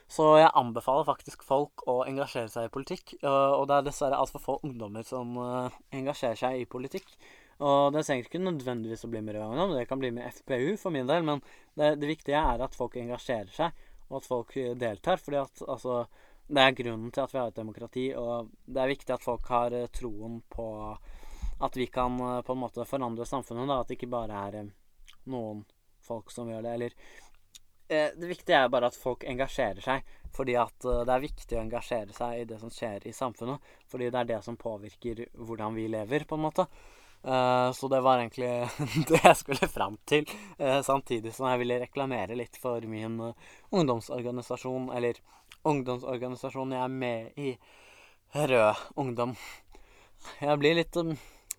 Så 0.08 0.30
jeg 0.40 0.54
anbefaler 0.56 1.04
faktisk 1.04 1.44
folk 1.44 1.84
å 1.84 1.98
engasjere 2.08 2.48
seg 2.48 2.70
i 2.70 2.72
politikk. 2.72 3.12
og 3.28 3.66
det 3.68 3.76
er 3.76 3.84
dessverre 3.90 4.16
altfor 4.16 4.40
få 4.40 4.56
ungdommer 4.64 5.04
som 5.04 5.36
engasjerer 5.92 6.40
seg 6.40 6.62
i 6.62 6.64
politikk. 6.64 7.12
Og 7.58 7.90
det 7.90 8.04
trenger 8.06 8.28
ikke 8.28 8.40
nødvendigvis 8.42 9.02
å 9.02 9.10
bli 9.10 9.20
med 9.24 9.34
Rød 9.34 9.50
Ungdom, 9.50 9.72
det 9.74 9.88
kan 9.90 9.98
bli 9.98 10.12
med 10.14 10.30
FPU 10.30 10.76
for 10.78 10.94
min 10.94 11.08
del. 11.10 11.24
Men 11.26 11.42
det, 11.74 11.96
det, 11.98 12.06
viktige 12.06 12.38
er 12.38 12.62
at 12.62 12.76
folk 12.78 12.94
engasjerer 13.00 13.50
seg, 13.54 13.86
og 14.08 14.20
at 14.20 14.28
folk 14.28 14.52
deltar. 14.78 15.18
fordi 15.18 15.40
at 15.42 15.62
altså 15.66 16.04
Det 16.48 16.62
er 16.62 16.76
grunnen 16.78 17.10
til 17.12 17.20
at 17.20 17.32
vi 17.34 17.38
har 17.38 17.48
et 17.50 17.58
demokrati, 17.58 18.04
og 18.16 18.52
det 18.64 18.80
er 18.82 18.92
viktig 18.94 19.12
at 19.12 19.24
folk 19.24 19.48
har 19.52 19.74
eh, 19.76 19.90
troen 19.92 20.38
på 20.48 20.68
at 21.60 21.76
vi 21.76 21.86
kan 21.92 22.14
eh, 22.20 22.40
på 22.40 22.54
en 22.54 22.62
måte 22.62 22.86
forandre 22.88 23.26
samfunnet. 23.26 23.68
da, 23.68 23.80
At 23.80 23.88
det 23.88 23.98
ikke 23.98 24.14
bare 24.14 24.44
er 24.46 24.60
eh, 24.62 24.70
noen 25.28 25.64
folk 26.00 26.30
som 26.32 26.48
gjør 26.48 26.62
det. 26.62 26.74
Eller 26.78 26.94
Det 27.88 28.28
viktige 28.28 28.56
er 28.56 28.68
bare 28.68 28.88
at 28.88 28.96
folk 28.96 29.24
engasjerer 29.24 29.82
seg. 29.82 30.14
Fordi 30.32 30.54
at 30.60 30.84
det 30.84 31.12
er 31.12 31.20
viktig 31.24 31.56
å 31.56 31.62
engasjere 31.62 32.12
seg 32.12 32.38
i 32.38 32.46
det 32.48 32.58
som 32.60 32.70
skjer 32.70 33.06
i 33.08 33.12
samfunnet. 33.16 33.64
Fordi 33.88 34.10
det 34.12 34.20
er 34.20 34.28
det 34.28 34.40
som 34.44 34.56
påvirker 34.60 35.26
hvordan 35.34 35.74
vi 35.74 35.88
lever, 35.88 36.24
på 36.28 36.36
en 36.36 36.44
måte. 36.44 36.66
Uh, 37.24 37.72
så 37.72 37.88
det 37.88 38.00
var 38.00 38.18
egentlig 38.18 38.68
det 39.08 39.20
jeg 39.24 39.36
skulle 39.36 39.68
fram 39.68 39.96
til. 40.06 40.28
Uh, 40.60 40.80
samtidig 40.82 41.34
som 41.34 41.48
jeg 41.50 41.62
ville 41.64 41.80
reklamere 41.82 42.36
litt 42.38 42.58
for 42.62 42.84
min 42.86 43.18
uh, 43.20 43.48
ungdomsorganisasjon, 43.74 44.90
eller 44.94 45.18
ungdomsorganisasjonen 45.66 46.76
jeg 46.76 46.84
er 46.84 46.94
med 46.94 47.40
i, 47.40 47.56
Rød 48.28 48.80
Ungdom. 49.00 49.32
Jeg 50.42 50.60
blir 50.60 50.74
litt 50.76 50.96
um, 51.00 51.14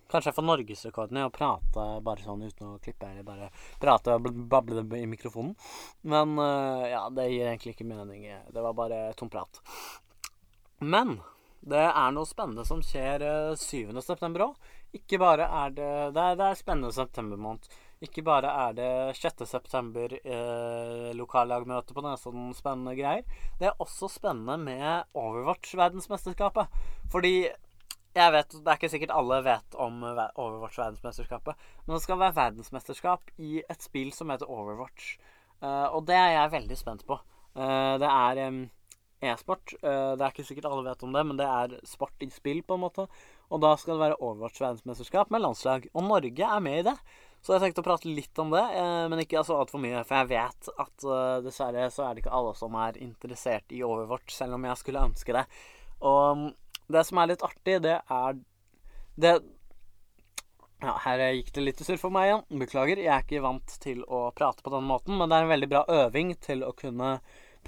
Kanskje 0.09 0.29
jeg 0.29 0.35
får 0.37 0.45
norgesrekorden 0.45 1.17
i 1.17 1.23
å 1.25 1.31
prate 1.33 1.85
bare 2.05 2.21
sånn 2.25 2.41
uten 2.45 2.71
å 2.71 2.79
klippe, 2.81 3.09
eller 3.09 3.25
bare 3.25 3.49
prate 3.81 4.15
og 4.17 4.29
bable 4.49 4.81
i 4.97 5.05
mikrofonen. 5.05 5.51
Men 6.01 6.33
ja, 6.89 7.03
det 7.13 7.27
gir 7.29 7.45
egentlig 7.45 7.75
ikke 7.75 7.85
mening. 7.85 8.23
Det 8.49 8.63
var 8.65 8.73
bare 8.73 9.03
tom 9.19 9.29
prat. 9.29 9.61
Men 10.81 11.19
det 11.61 11.85
er 11.89 12.11
noe 12.15 12.27
spennende 12.27 12.63
som 12.67 12.81
skjer 12.85 13.23
7.9. 13.59 14.29
òg. 14.45 14.55
ikke 14.95 15.19
bare 15.19 15.45
er 15.63 15.69
det 15.75 15.91
Det 16.15 16.23
er, 16.23 16.35
det 16.39 16.45
er 16.45 16.59
spennende 16.59 16.91
septembermåned. 16.95 17.67
Ikke 17.99 18.23
bare 18.23 18.47
er 18.47 18.75
det 18.77 18.91
6. 19.19 19.43
september 19.45 20.13
eh, 20.23 21.09
lokallagmøte 21.19 21.93
på 21.93 22.03
Nesodden, 22.05 22.53
spennende 22.55 22.95
greier. 22.95 23.25
Det 23.59 23.67
er 23.67 23.81
også 23.83 24.07
spennende 24.07 24.55
med 24.57 25.03
Overwatch-verdensmesterskapet. 25.19 26.71
Fordi 27.11 27.49
jeg 28.15 28.33
vet, 28.33 28.51
Det 28.51 28.67
er 28.67 28.79
ikke 28.79 28.89
sikkert 28.89 29.11
alle 29.11 29.43
vet 29.43 29.75
om 29.75 29.99
Overwatch-verdensmesterskapet, 30.03 31.55
men 31.85 31.93
det 31.95 32.01
skal 32.03 32.19
være 32.19 32.35
verdensmesterskap 32.35 33.31
i 33.37 33.61
et 33.69 33.83
spill 33.83 34.13
som 34.15 34.31
heter 34.31 34.49
Overwatch. 34.49 35.19
Uh, 35.61 35.91
og 35.93 36.07
det 36.07 36.15
er 36.15 36.31
jeg 36.37 36.51
veldig 36.51 36.77
spent 36.77 37.05
på. 37.05 37.19
Uh, 37.55 37.99
det 37.99 38.07
er 38.07 38.41
e-sport. 39.21 39.73
Uh, 39.83 40.15
det 40.17 40.25
er 40.25 40.33
ikke 40.33 40.45
sikkert 40.47 40.69
alle 40.69 40.85
vet 40.87 41.05
om 41.05 41.15
det, 41.15 41.23
men 41.29 41.39
det 41.39 41.47
er 41.47 41.75
sport 41.87 42.25
i 42.25 42.29
spill, 42.33 42.61
på 42.65 42.77
en 42.77 42.83
måte. 42.85 43.07
Og 43.49 43.63
da 43.63 43.73
skal 43.79 43.95
det 43.95 44.03
være 44.03 44.19
Overwatch-verdensmesterskap 44.19 45.33
med 45.33 45.43
landslag. 45.43 45.89
Og 45.93 46.05
Norge 46.07 46.51
er 46.51 46.63
med 46.63 46.81
i 46.81 46.87
det. 46.91 46.95
Så 47.39 47.55
jeg 47.55 47.63
tenkte 47.63 47.83
å 47.83 47.87
prate 47.87 48.11
litt 48.11 48.39
om 48.43 48.49
det, 48.51 48.61
men 49.07 49.21
ikke 49.23 49.37
altså 49.39 49.55
altfor 49.55 49.79
mye. 49.79 50.01
For 50.03 50.19
jeg 50.19 50.27
vet 50.33 50.69
at 50.83 51.05
dessverre 51.45 51.85
så 51.95 52.03
er 52.03 52.11
det 52.11 52.25
ikke 52.25 52.33
alle 52.35 52.51
som 52.59 52.75
er 52.75 52.99
interessert 52.99 53.71
i 53.71 53.79
Overwatch, 53.87 54.33
selv 54.35 54.57
om 54.57 54.67
jeg 54.67 54.81
skulle 54.81 55.05
ønske 55.07 55.37
det. 55.37 55.45
Og 56.03 56.19
um, 56.35 56.43
det 56.91 57.05
som 57.07 57.21
er 57.21 57.31
litt 57.31 57.45
artig, 57.45 57.79
det 57.85 57.95
er 58.01 58.41
det 59.19 59.33
ja, 60.79 60.93
her 61.03 61.21
gikk 61.35 61.51
det 61.55 61.63
litt 61.65 61.81
surr 61.83 61.99
for 61.99 62.13
meg 62.13 62.29
igjen. 62.29 62.45
Beklager. 62.61 63.01
Jeg 63.03 63.11
er 63.11 63.25
ikke 63.25 63.43
vant 63.43 63.75
til 63.83 64.03
å 64.07 64.29
prate 64.35 64.63
på 64.63 64.71
den 64.73 64.87
måten, 64.87 65.17
men 65.19 65.29
det 65.29 65.37
er 65.37 65.47
en 65.47 65.53
veldig 65.53 65.69
bra 65.71 65.83
øving 66.05 66.33
til 66.43 66.63
å 66.63 66.71
kunne 66.77 67.17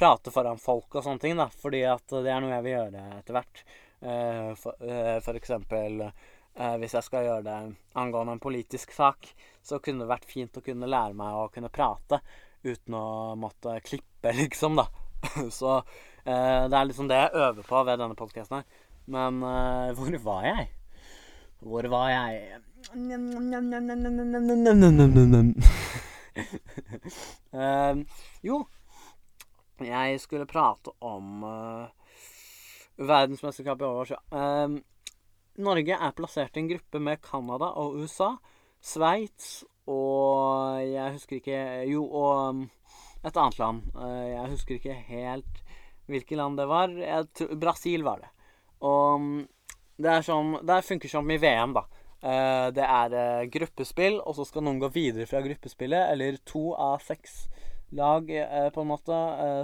prate 0.02 0.34
foran 0.34 0.62
folk 0.62 0.98
og 0.98 1.06
sånne 1.06 1.22
ting, 1.22 1.38
da. 1.38 1.48
Fordi 1.62 1.84
at 1.88 2.06
det 2.10 2.34
er 2.34 2.42
noe 2.42 2.56
jeg 2.56 2.66
vil 2.66 2.78
gjøre 2.78 3.08
etter 3.20 3.38
hvert. 3.38 3.64
For, 4.02 4.74
uh, 4.82 5.18
for, 5.22 5.38
eksempel 5.38 6.08
uh, 6.08 6.76
hvis 6.82 6.96
jeg 6.98 7.06
skal 7.06 7.28
gjøre 7.28 7.44
det 7.46 7.58
angående 8.02 8.34
en 8.34 8.42
politisk 8.42 8.96
sak, 8.98 9.30
så 9.62 9.78
kunne 9.78 10.02
det 10.02 10.10
vært 10.10 10.26
fint 10.26 10.58
å 10.58 10.64
kunne 10.66 10.90
lære 10.90 11.14
meg 11.18 11.38
å 11.38 11.52
kunne 11.54 11.70
prate 11.70 12.18
uten 12.66 12.98
å 12.98 13.36
måtte 13.38 13.78
klippe, 13.86 14.34
liksom, 14.42 14.82
da. 14.82 14.88
så 15.54 15.84
det 16.22 16.78
er 16.78 16.86
liksom 16.86 17.08
det 17.10 17.18
jeg 17.18 17.34
øver 17.34 17.66
på 17.66 17.80
ved 17.86 17.98
denne 17.98 18.18
podkasten 18.18 18.60
her. 18.60 18.66
Men 19.10 19.40
hvor 19.98 20.18
var 20.22 20.44
jeg? 20.46 20.68
Hvor 21.62 21.88
var 21.90 22.10
jeg? 22.10 22.62
jo, 28.50 28.58
jeg 29.86 30.22
skulle 30.22 30.50
prate 30.50 30.94
om 31.06 31.44
uh, 31.44 32.16
verdensmesterskapet 33.02 33.86
i 33.86 33.90
oversjø. 33.90 34.22
Uh, 34.32 34.80
Norge 35.62 35.98
er 35.98 36.16
plassert 36.18 36.56
i 36.58 36.64
en 36.64 36.72
gruppe 36.72 37.02
med 37.04 37.22
Canada 37.26 37.74
og 37.82 38.00
USA, 38.02 38.34
Sveits 38.82 39.62
og 39.90 40.82
jeg 40.86 41.16
husker 41.16 41.40
ikke 41.40 41.62
Jo, 41.90 42.04
og 42.06 42.50
um, 42.50 42.62
et 43.26 43.38
annet 43.38 43.58
land. 43.60 43.82
Uh, 43.96 44.28
jeg 44.30 44.52
husker 44.54 44.78
ikke 44.78 45.00
helt 45.10 45.64
hvilket 46.12 46.38
land 46.38 46.60
det 46.60 46.68
var. 46.68 46.92
Jeg, 46.92 47.50
Brasil 47.60 48.04
var 48.04 48.22
det. 48.22 48.30
Og 48.82 49.46
det 50.02 50.10
er 50.10 50.24
sånn 50.26 50.56
Det 50.66 50.82
funker 50.84 51.12
som 51.12 51.30
i 51.30 51.40
VM, 51.42 51.76
da. 51.78 51.86
Uh, 52.22 52.68
det 52.76 52.86
er 52.86 53.50
gruppespill, 53.54 54.20
og 54.20 54.38
så 54.38 54.46
skal 54.46 54.66
noen 54.66 54.82
gå 54.82 54.92
videre 54.94 55.30
fra 55.30 55.42
gruppespillet. 55.46 56.12
Eller 56.14 56.42
to 56.46 56.72
av 56.76 57.02
seks 57.06 57.46
lag, 57.98 58.30
uh, 58.32 58.70
på 58.74 58.84
en 58.84 58.92
måte, 58.92 59.18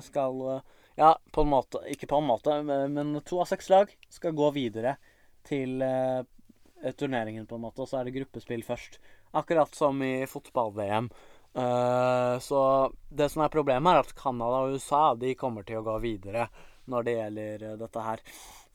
skal 0.05 0.61
Ja, 0.97 1.11
på 1.31 1.43
en 1.45 1.51
måte 1.51 1.83
Ikke 1.93 2.09
på 2.09 2.17
en 2.17 2.25
måte, 2.25 2.55
men 2.65 3.19
to 3.25 3.37
av 3.43 3.49
seks 3.51 3.69
lag 3.69 3.91
skal 4.09 4.33
gå 4.33 4.49
videre 4.55 4.95
til 5.47 5.77
turneringen, 6.97 7.45
på 7.47 7.55
en 7.55 7.61
måte. 7.61 7.83
Og 7.83 7.87
så 7.87 7.99
er 7.99 8.07
det 8.07 8.15
gruppespill 8.17 8.65
først. 8.65 8.97
Akkurat 9.37 9.75
som 9.77 10.01
i 10.03 10.25
fotball-VM. 10.27 11.07
så 12.43 12.61
det 13.09 13.29
som 13.31 13.43
er 13.45 13.53
problemet, 13.53 13.93
er 13.93 13.99
at 14.01 14.15
Canada 14.17 14.65
og 14.65 14.75
USA 14.75 15.15
de 15.15 15.35
kommer 15.39 15.63
til 15.63 15.79
å 15.79 15.85
gå 15.85 15.95
videre 16.03 16.49
når 16.91 17.07
det 17.07 17.15
gjelder 17.15 17.65
dette 17.79 18.03
her. 18.03 18.25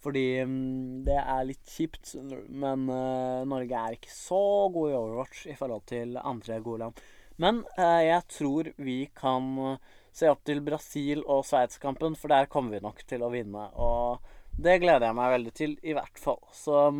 Fordi 0.02 0.24
um, 0.42 1.02
det 1.06 1.18
er 1.20 1.46
litt 1.46 1.74
kjipt, 1.76 2.14
men 2.48 2.86
Norge 2.86 3.82
er 3.82 3.98
ikke 3.98 4.14
så 4.14 4.42
god 4.74 4.90
i 4.90 4.96
Overwatch 4.98 5.44
i 5.52 5.58
forhold 5.58 5.84
til 5.90 6.16
andre 6.18 6.58
gode 6.64 6.86
land. 6.86 7.04
Men 7.40 7.62
eh, 7.76 8.02
jeg 8.08 8.26
tror 8.36 8.72
vi 8.76 8.98
kan 9.16 9.48
uh, 9.58 9.94
se 10.12 10.28
opp 10.30 10.42
til 10.48 10.60
Brasil 10.64 11.22
og 11.24 11.46
Sveits-kampen, 11.48 12.16
for 12.18 12.32
der 12.32 12.50
kommer 12.52 12.76
vi 12.76 12.84
nok 12.84 13.04
til 13.08 13.24
å 13.24 13.30
vinne. 13.32 13.68
Og 13.80 14.20
det 14.58 14.80
gleder 14.82 15.08
jeg 15.08 15.18
meg 15.18 15.34
veldig 15.36 15.54
til, 15.56 15.78
i 15.82 15.96
hvert 15.96 16.20
fall. 16.20 16.42
Så 16.52 16.90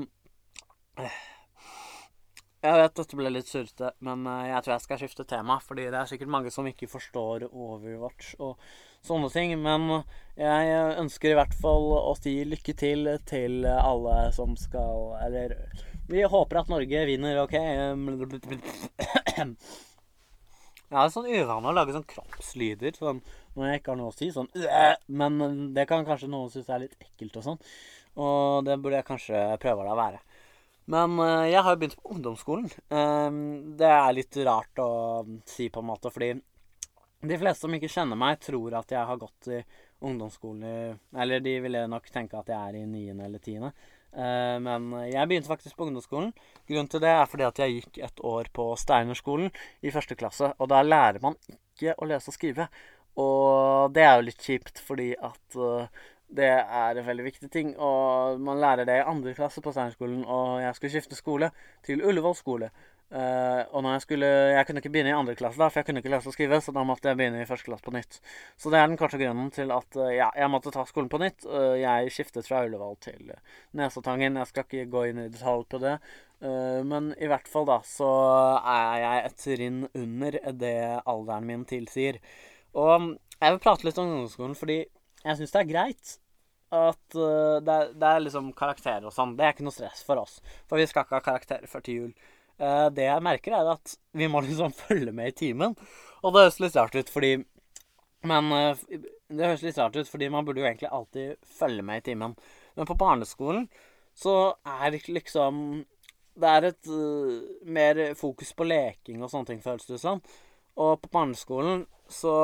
Jeg 2.63 2.79
vet 2.79 2.95
dette 2.95 3.19
ble 3.19 3.31
litt 3.35 3.51
surrete, 3.51 3.89
men 4.07 4.23
jeg 4.47 4.63
tror 4.63 4.77
jeg 4.77 4.85
skal 4.85 5.01
skifte 5.01 5.25
tema. 5.29 5.59
Fordi 5.61 5.89
det 5.91 5.99
er 5.99 6.09
sikkert 6.09 6.31
mange 6.31 6.53
som 6.55 6.69
ikke 6.71 6.87
forstår 6.89 7.49
Overwatch. 7.51 8.37
og 8.39 8.61
sånne 9.07 9.31
ting. 9.35 9.55
Men 9.61 10.05
jeg 10.39 10.99
ønsker 11.03 11.33
i 11.33 11.39
hvert 11.39 11.57
fall 11.59 11.91
å 11.99 12.15
si 12.19 12.37
lykke 12.49 12.77
til 12.79 13.11
til 13.29 13.67
alle 13.67 14.31
som 14.37 14.57
skal 14.59 15.17
Eller 15.27 15.57
vi 16.09 16.23
håper 16.23 16.63
at 16.63 16.71
Norge 16.73 17.07
vinner, 17.09 17.43
OK? 17.45 17.57
Jeg 20.93 20.99
har 20.99 21.09
sånn 21.09 21.31
uvane 21.33 21.71
å 21.71 21.73
lage 21.73 21.95
sånn 21.95 22.05
kroppslyder 22.05 22.99
sånn, 23.01 23.23
når 23.57 23.71
jeg 23.71 23.81
ikke 23.81 23.93
har 23.95 23.97
noe 23.97 24.11
å 24.13 24.17
si. 24.17 24.29
Sånn 24.35 24.51
Men 25.09 25.73
det 25.73 25.87
kan 25.89 26.05
kanskje 26.05 26.29
noen 26.29 26.53
synes 26.53 26.69
er 26.69 26.83
litt 26.85 26.99
ekkelt 27.01 27.39
og 27.41 27.47
sånn. 27.47 27.63
Og 28.21 28.67
det 28.67 28.77
burde 28.77 28.99
jeg 28.99 29.09
kanskje 29.09 29.41
prøve 29.63 29.89
å 29.89 29.97
være. 29.97 30.21
Men 30.93 31.17
jeg 31.49 31.63
har 31.65 31.73
jo 31.73 31.81
begynt 31.81 31.97
på 31.97 32.13
ungdomsskolen. 32.13 32.69
det 33.81 33.89
er 33.89 34.13
litt 34.19 34.37
rart 34.45 34.83
å 34.85 34.91
si, 35.49 35.71
på 35.73 35.81
en 35.81 35.89
måte, 35.89 36.13
fordi 36.13 36.35
de 37.23 37.39
fleste 37.39 37.65
som 37.65 37.75
ikke 37.79 37.89
kjenner 37.89 38.19
meg, 38.19 38.41
tror 38.43 38.77
at 38.83 38.93
jeg 38.93 39.09
har 39.09 39.21
gått 39.21 39.49
i 39.55 39.63
ungdomsskolen 40.03 40.99
Eller 41.17 41.41
de 41.41 41.53
ville 41.63 41.87
nok 41.87 42.11
tenke 42.11 42.37
at 42.37 42.51
jeg 42.51 42.59
er 42.59 42.81
i 42.83 42.87
niende 42.87 43.31
eller 43.31 43.41
tiende. 43.41 43.73
Uh, 44.13 44.59
men 44.61 44.91
jeg 45.09 45.29
begynte 45.29 45.49
faktisk 45.49 45.77
på 45.77 45.87
ungdomsskolen. 45.89 46.33
Grunnen 46.69 46.91
til 46.93 47.03
det 47.05 47.13
er 47.13 47.29
fordi 47.31 47.47
at 47.49 47.61
jeg 47.63 47.77
gikk 47.79 48.01
et 48.05 48.25
år 48.29 48.51
på 48.53 48.73
Steinerskolen 48.81 49.53
i 49.83 49.93
første 49.95 50.19
klasse. 50.19 50.53
Og 50.59 50.69
der 50.73 50.89
lærer 50.89 51.23
man 51.25 51.39
ikke 51.49 51.97
å 51.97 52.09
lese 52.11 52.33
og 52.33 52.37
skrive. 52.37 52.69
Og 53.21 53.93
det 53.93 54.05
er 54.05 54.17
jo 54.17 54.27
litt 54.29 54.45
kjipt, 54.45 54.81
fordi 54.85 55.13
at 55.17 55.59
uh, 55.61 55.89
det 56.33 56.49
er 56.49 56.97
en 56.97 57.07
veldig 57.07 57.27
viktig 57.27 57.51
ting. 57.53 57.75
Og 57.77 58.41
man 58.41 58.61
lærer 58.61 58.89
det 58.89 59.01
i 59.01 59.09
andre 59.09 59.35
klasse 59.37 59.65
på 59.65 59.73
Steinerskolen. 59.73 60.25
Og 60.25 60.63
jeg 60.63 60.77
skulle 60.77 60.95
skifte 60.97 61.19
skole 61.19 61.53
til 61.87 62.05
Ullevål 62.05 62.37
skole. 62.39 62.73
Uh, 63.13 63.69
og 63.77 63.83
når 63.85 63.99
jeg 63.99 64.03
skulle 64.07 64.29
Jeg 64.57 64.65
kunne 64.65 64.81
ikke 64.81 64.91
begynne 64.93 65.11
i 65.11 65.13
andre 65.17 65.35
klasse, 65.37 65.61
da, 65.61 65.67
for 65.69 65.83
jeg 65.83 65.85
kunne 65.85 66.01
ikke 66.01 66.13
lese 66.15 66.31
og 66.31 66.33
skrive, 66.33 66.61
så 66.65 66.73
da 66.73 66.85
måtte 66.89 67.11
jeg 67.11 67.19
begynne 67.21 67.43
i 67.43 67.49
første 67.49 67.69
klasse 67.69 67.85
på 67.85 67.93
nytt. 67.93 68.17
Så 68.57 68.73
det 68.73 68.79
er 68.81 68.89
den 68.89 68.97
korte 68.97 69.21
grunnen 69.21 69.51
til 69.53 69.75
at 69.75 69.99
uh, 70.01 70.09
ja, 70.09 70.31
jeg 70.39 70.49
måtte 70.49 70.73
ta 70.73 70.87
skolen 70.89 71.11
på 71.13 71.21
nytt. 71.21 71.45
Uh, 71.45 71.77
jeg 71.77 72.15
skiftet 72.15 72.49
fra 72.49 72.63
Ullevål 72.65 72.97
til 73.05 73.35
Nesotangen. 73.77 74.41
Jeg 74.41 74.49
skal 74.49 74.65
ikke 74.65 74.89
gå 74.95 75.05
inn 75.11 75.21
i 75.27 75.29
detalj 75.29 75.69
på 75.69 75.83
det. 75.83 75.99
men 76.43 77.13
i 77.23 77.29
hvert 77.31 77.47
fall, 77.47 77.69
da, 77.69 77.77
så 77.87 78.09
er 78.67 78.97
jeg 78.99 79.21
et 79.27 79.37
trinn 79.45 79.85
under 79.95 80.39
det 80.59 80.81
alderen 81.07 81.47
min 81.47 81.63
tilsier. 81.69 82.19
Og 82.75 83.13
jeg 83.37 83.53
vil 83.53 83.63
prate 83.63 83.87
litt 83.87 84.01
om 84.01 84.09
ungdomsskolen 84.09 84.57
fordi 84.59 84.81
jeg 84.81 85.39
syns 85.39 85.55
det 85.55 85.61
er 85.61 85.71
greit 85.71 86.17
at 86.75 87.15
det 87.15 87.77
er, 87.77 87.93
det, 87.95 88.09
er, 88.09 88.25
liksom 88.25 88.51
karakterer 88.59 89.07
og 89.07 89.15
sånn. 89.15 89.37
Det 89.39 89.47
er 89.47 89.55
ikke 89.55 89.69
noe 89.69 89.77
stress 89.77 90.03
for 90.09 90.19
oss. 90.19 90.41
For 90.67 90.81
vi 90.81 90.89
skal 90.91 91.07
ikke 91.07 91.21
ha 91.21 91.27
karakterer 91.29 91.71
før 91.71 91.85
til 91.87 92.01
jul. 92.01 92.15
Uh, 92.63 92.87
det 92.95 93.09
jeg 93.09 93.25
merker, 93.27 93.57
er 93.59 93.73
at 93.75 93.97
vi 94.15 94.29
må 94.31 94.43
liksom 94.45 94.75
følge 94.85 95.15
med 95.15 95.33
i 95.33 95.39
timen. 95.45 95.75
Og 96.23 96.35
det 96.35 96.45
høres 96.45 96.61
litt 96.63 96.79
rart 96.79 96.95
ut 96.95 97.11
fordi 97.11 97.33
Men 98.29 98.53
uh, 98.55 98.85
det 99.33 99.49
høres 99.49 99.65
litt 99.67 99.81
rart 99.81 99.97
ut 99.97 100.11
fordi 100.11 100.29
man 100.31 100.47
burde 100.47 100.63
jo 100.63 100.69
egentlig 100.69 100.93
alltid 100.93 101.49
følge 101.59 101.83
med 101.83 102.03
i 102.03 102.07
timen. 102.13 102.37
Men 102.79 102.89
på 102.89 102.99
barneskolen 102.99 103.67
så 104.15 104.55
er 104.69 104.95
liksom 105.09 105.83
Det 106.39 106.49
er 106.49 106.69
et 106.71 106.89
uh, 106.93 107.43
mer 107.67 108.15
fokus 108.15 108.55
på 108.55 108.69
leking 108.69 109.23
og 109.23 109.33
sånne 109.33 109.51
ting, 109.51 109.65
føles 109.65 109.89
det 109.89 110.01
som. 110.01 110.23
Og 110.79 111.01
på 111.03 111.11
barneskolen 111.13 111.87
så 112.09 112.37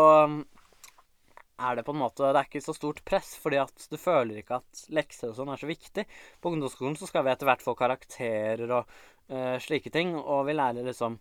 er 1.58 1.76
det 1.76 1.84
på 1.86 1.94
en 1.94 2.02
måte 2.02 2.30
Det 2.32 2.40
er 2.40 2.48
ikke 2.48 2.64
så 2.64 2.74
stort 2.76 3.00
press, 3.06 3.34
fordi 3.42 3.60
at 3.62 3.86
du 3.90 3.96
føler 4.00 4.40
ikke 4.40 4.60
at 4.60 4.84
lekser 4.94 5.32
og 5.32 5.38
sånn 5.38 5.52
er 5.52 5.60
så 5.60 5.70
viktig. 5.70 6.04
På 6.40 6.52
ungdomsskolen 6.54 6.98
så 6.98 7.08
skal 7.10 7.26
vi 7.26 7.32
etter 7.32 7.48
hvert 7.48 7.64
få 7.64 7.74
karakterer 7.78 8.70
og 8.70 8.92
uh, 9.32 9.56
slike 9.62 9.92
ting, 9.94 10.14
og 10.18 10.46
vi 10.48 10.54
lærer 10.58 10.86
liksom 10.86 11.18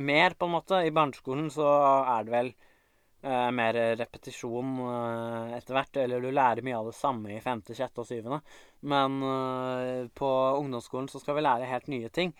mer, 0.00 0.36
på 0.38 0.48
en 0.48 0.56
måte. 0.56 0.80
I 0.84 0.94
barneskolen 0.94 1.50
så 1.52 1.68
er 2.16 2.26
det 2.26 2.34
vel 2.34 2.50
uh, 3.26 3.50
mer 3.52 3.80
repetisjon 4.00 4.74
uh, 4.80 5.54
etter 5.58 5.76
hvert, 5.76 6.02
eller 6.06 6.24
du 6.24 6.32
lærer 6.32 6.64
mye 6.64 6.80
av 6.80 6.90
det 6.90 6.96
samme 6.96 7.36
i 7.36 7.44
femte, 7.44 7.76
sjette 7.76 8.02
og 8.02 8.08
syvende. 8.08 8.40
Men 8.86 9.20
på 10.14 10.28
ungdomsskolen 10.60 11.08
så 11.10 11.18
skal 11.18 11.34
vi 11.38 11.42
lære 11.42 11.68
helt 11.68 11.88
nye 11.90 12.12
ting. 12.12 12.32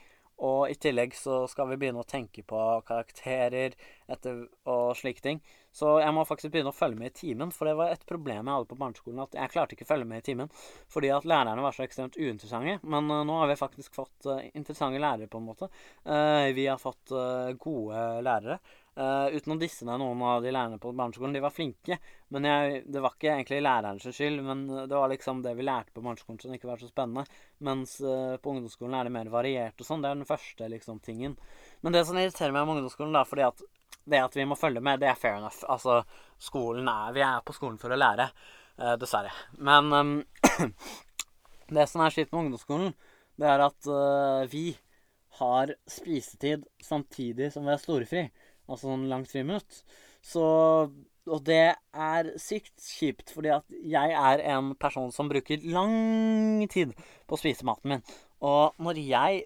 Og 0.44 0.68
i 0.68 0.76
tillegg 0.76 1.14
så 1.16 1.44
skal 1.48 1.70
vi 1.70 1.78
begynne 1.80 2.02
å 2.02 2.08
tenke 2.08 2.42
på 2.44 2.60
karakterer 2.86 3.72
etter, 4.12 4.42
og 4.68 4.90
slike 4.98 5.24
ting. 5.24 5.40
Så 5.76 5.98
jeg 6.00 6.12
må 6.16 6.22
faktisk 6.24 6.54
begynne 6.54 6.70
å 6.72 6.76
følge 6.76 6.96
med 6.96 7.10
i 7.10 7.18
timen, 7.18 7.50
for 7.52 7.68
det 7.68 7.74
var 7.76 7.90
et 7.92 8.06
problem 8.08 8.48
jeg 8.48 8.54
hadde 8.54 8.68
på 8.70 8.78
barneskolen. 8.80 9.20
At 9.26 9.36
jeg 9.36 9.52
klarte 9.52 9.76
ikke 9.76 9.84
å 9.84 9.90
følge 9.90 10.08
med 10.08 10.22
i 10.22 10.24
timen 10.30 10.48
fordi 10.92 11.10
at 11.12 11.28
lærerne 11.28 11.64
var 11.64 11.76
så 11.76 11.84
ekstremt 11.84 12.16
uinteressante. 12.16 12.78
Men 12.88 13.12
uh, 13.12 13.20
nå 13.28 13.36
har 13.42 13.50
vi 13.50 13.58
faktisk 13.60 13.98
fått 13.98 14.30
uh, 14.30 14.40
interessante 14.56 15.02
lærere, 15.02 15.28
på 15.28 15.42
en 15.42 15.50
måte. 15.50 15.68
Uh, 16.08 16.48
vi 16.56 16.64
har 16.70 16.80
fått 16.80 17.12
gode 17.60 18.08
lærere. 18.24 18.58
Uten 18.96 19.52
å 19.52 19.58
disse 19.60 19.84
ned 19.84 20.00
noen 20.00 20.22
av 20.24 20.40
de 20.40 20.48
lærerne 20.48 20.78
på 20.80 20.94
barneskolen. 20.96 21.34
De 21.36 21.42
var 21.44 21.52
flinke. 21.52 21.98
Men 22.32 22.48
jeg, 22.48 22.78
det 22.88 23.02
var 23.04 23.12
ikke 23.12 23.34
egentlig 23.34 23.58
lærerens 23.60 24.06
skyld, 24.08 24.40
men 24.46 24.62
det 24.88 24.96
var 24.96 25.12
liksom 25.12 25.42
det 25.44 25.52
vi 25.58 25.66
lærte 25.68 25.92
på 25.92 26.00
barneskolen 26.00 26.40
som 26.40 26.56
ikke 26.56 26.70
var 26.70 26.80
så 26.80 26.88
spennende. 26.88 27.26
Mens 27.68 27.98
på 28.00 28.54
ungdomsskolen 28.54 28.96
er 28.96 29.04
det 29.04 29.12
mer 29.18 29.28
variert 29.34 29.84
og 29.84 29.90
sånn. 29.90 30.00
Det 30.00 30.08
er 30.08 30.16
den 30.16 30.30
første 30.30 30.70
liksom 30.72 31.04
tingen. 31.04 31.36
Men 31.84 31.92
det 31.92 32.06
som 32.08 32.16
irriterer 32.16 32.56
meg 32.56 32.64
med 32.64 32.78
ungdomsskolen, 32.78 33.12
da, 33.18 33.26
fordi 33.28 33.44
at 33.50 33.60
det 34.06 34.22
at 34.22 34.38
vi 34.38 34.46
må 34.48 34.58
følge 34.58 34.82
med, 34.84 35.00
det 35.02 35.10
er 35.10 35.18
fair 35.18 35.40
enough. 35.40 35.64
Altså, 35.68 36.00
skolen 36.38 36.88
er 36.88 37.12
Vi 37.16 37.24
er 37.26 37.44
på 37.44 37.56
skolen 37.56 37.78
for 37.82 37.92
å 37.92 37.98
lære. 37.98 38.30
Uh, 38.76 38.94
dessverre. 39.00 39.32
Men 39.58 39.92
um, 39.92 40.16
det 41.76 41.86
som 41.88 42.02
er 42.04 42.12
skitt 42.12 42.32
med 42.32 42.44
ungdomsskolen, 42.44 42.92
det 43.36 43.48
er 43.52 43.62
at 43.66 43.88
vi 44.48 44.70
har 45.36 45.74
spisetid 45.90 46.62
samtidig 46.80 47.50
som 47.52 47.66
vi 47.66 47.74
har 47.74 47.80
storefri 47.82 48.22
altså 48.66 48.90
sånn 48.90 49.06
langt 49.10 49.30
friminutt. 49.32 49.82
Så 50.24 50.46
Og 51.26 51.40
det 51.42 51.74
er 51.74 52.28
sykt 52.38 52.78
kjipt, 52.78 53.32
fordi 53.34 53.50
at 53.50 53.64
jeg 53.90 54.12
er 54.14 54.42
en 54.52 54.68
person 54.78 55.08
som 55.10 55.26
bruker 55.26 55.64
lang 55.74 56.62
tid 56.70 56.92
på 57.26 57.34
å 57.34 57.40
spise 57.40 57.66
maten 57.66 57.96
min. 57.96 58.04
Og 58.46 58.78
når 58.78 59.00
jeg 59.02 59.40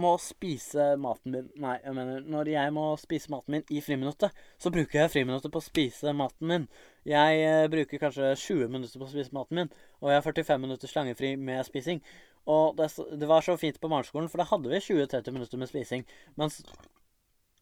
må 0.00 0.14
spise 0.20 0.92
maten 1.00 1.34
min 1.34 1.48
Nei, 1.60 1.74
jeg 1.82 1.94
mener 1.96 2.24
når 2.32 2.50
jeg 2.52 2.72
må 2.74 2.84
spise 3.00 3.32
maten 3.32 3.56
min 3.56 3.64
i 3.72 3.82
friminuttet, 3.84 4.32
så 4.60 4.72
bruker 4.72 5.02
jeg 5.02 5.12
friminuttet 5.12 5.52
på 5.52 5.60
å 5.60 5.64
spise 5.64 6.14
maten 6.16 6.48
min. 6.48 6.66
Jeg 7.08 7.42
eh, 7.44 7.68
bruker 7.72 8.00
kanskje 8.00 8.32
20 8.38 8.72
minutter 8.72 9.00
på 9.00 9.08
å 9.08 9.12
spise 9.12 9.36
maten 9.36 9.60
min, 9.60 9.72
og 10.00 10.12
jeg 10.12 10.20
har 10.20 10.26
45 10.26 10.64
minutter 10.64 10.92
slangefri 10.92 11.34
med 11.36 11.64
spising. 11.68 12.02
Og 12.50 12.76
det, 12.78 12.88
det 13.20 13.28
var 13.30 13.44
så 13.44 13.58
fint 13.60 13.78
på 13.80 13.90
barneskolen, 13.90 14.30
for 14.32 14.42
da 14.42 14.48
hadde 14.48 14.72
vi 14.72 14.82
20-30 14.82 15.36
minutter 15.36 15.60
med 15.60 15.70
spising. 15.70 16.04
Mens 16.40 16.62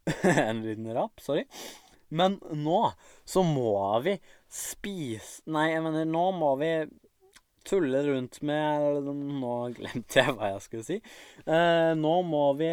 en 0.46 0.62
liten 0.64 0.88
rap, 0.96 1.20
sorry. 1.20 1.44
Men 2.10 2.38
nå 2.58 2.80
så 3.28 3.42
må 3.46 3.74
vi 4.02 4.16
spise 4.50 5.44
Nei, 5.54 5.68
jeg 5.70 5.82
mener, 5.84 6.08
nå 6.10 6.24
må 6.34 6.56
vi 6.58 6.72
tulle 7.66 8.02
rundt 8.06 8.40
med 8.46 9.10
Nå 9.10 9.56
glemte 9.76 10.22
jeg 10.22 10.36
hva 10.36 10.54
jeg 10.54 10.64
skulle 10.64 10.86
si. 10.86 10.98
Eh, 11.44 11.92
nå 11.98 12.14
må 12.26 12.44
vi 12.60 12.70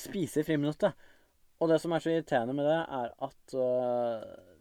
spise 0.00 0.42
i 0.42 0.46
friminuttet. 0.46 1.10
Og 1.62 1.70
det 1.70 1.78
som 1.82 1.92
er 1.94 2.02
så 2.02 2.10
irriterende 2.10 2.56
med 2.56 2.66
det, 2.66 2.80
er 2.80 3.12
at 3.22 3.54
uh, 3.54 4.52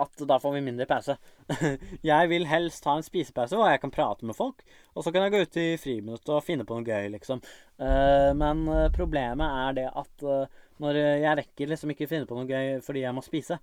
at 0.00 0.22
da 0.28 0.38
får 0.40 0.54
vi 0.54 0.62
mindre 0.64 0.86
pause. 0.88 1.16
jeg 2.10 2.30
vil 2.30 2.46
helst 2.48 2.86
ha 2.88 2.96
en 2.98 3.06
spisepause 3.06 3.58
hvor 3.58 3.70
jeg 3.70 3.80
kan 3.82 3.92
prate 3.94 4.26
med 4.28 4.36
folk, 4.38 4.62
og 4.94 5.04
så 5.04 5.12
kan 5.12 5.26
jeg 5.26 5.34
gå 5.34 5.42
ut 5.44 5.60
i 5.60 5.66
friminuttet 5.80 6.32
og 6.36 6.44
finne 6.46 6.66
på 6.68 6.78
noe 6.78 6.86
gøy, 6.86 7.10
liksom. 7.16 7.42
Uh, 7.80 8.30
men 8.38 8.64
uh, 8.68 8.86
problemet 8.94 9.60
er 9.66 9.78
det 9.80 9.88
at 9.90 10.26
uh, 10.26 10.60
når 10.80 11.00
jeg 11.00 11.36
rekker 11.42 11.72
liksom 11.72 11.92
ikke 11.92 12.08
finne 12.08 12.28
på 12.28 12.38
noe 12.38 12.48
gøy 12.48 12.78
fordi 12.84 13.04
jeg 13.04 13.16
må 13.16 13.24
spise, 13.24 13.60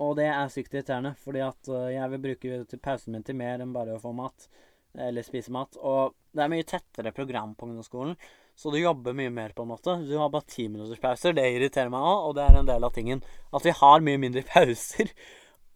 og 0.00 0.16
det 0.18 0.26
er 0.32 0.50
sykt 0.52 0.74
irriterende, 0.74 1.12
fordi 1.20 1.42
at 1.44 1.70
jeg 1.92 2.10
vil 2.14 2.22
bruke 2.24 2.80
pausen 2.80 3.12
min 3.12 3.24
til 3.26 3.36
mer 3.36 3.60
enn 3.60 3.74
bare 3.74 3.98
å 3.98 4.02
få 4.02 4.14
mat. 4.16 4.48
Eller 4.96 5.22
spise 5.22 5.52
mat. 5.54 5.76
Og 5.76 6.14
det 6.34 6.42
er 6.42 6.50
mye 6.50 6.66
tettere 6.66 7.12
program 7.14 7.52
på 7.54 7.68
ungdomsskolen, 7.68 8.16
så 8.60 8.70
du 8.70 8.76
jobber 8.76 9.14
mye 9.16 9.30
mer, 9.32 9.54
på 9.56 9.64
en 9.64 9.70
måte. 9.72 9.94
Du 10.04 10.16
har 10.20 10.28
bare 10.32 10.48
ti 10.50 10.66
minutters 10.68 11.00
pauser. 11.00 11.32
Det 11.32 11.46
irriterer 11.48 11.88
meg 11.92 12.04
òg, 12.04 12.26
og 12.28 12.34
det 12.36 12.44
er 12.44 12.58
en 12.58 12.68
del 12.68 12.84
av 12.84 12.92
tingen. 12.92 13.22
At 13.56 13.64
vi 13.64 13.72
har 13.78 14.02
mye 14.04 14.20
mindre 14.20 14.42
pauser. 14.50 15.12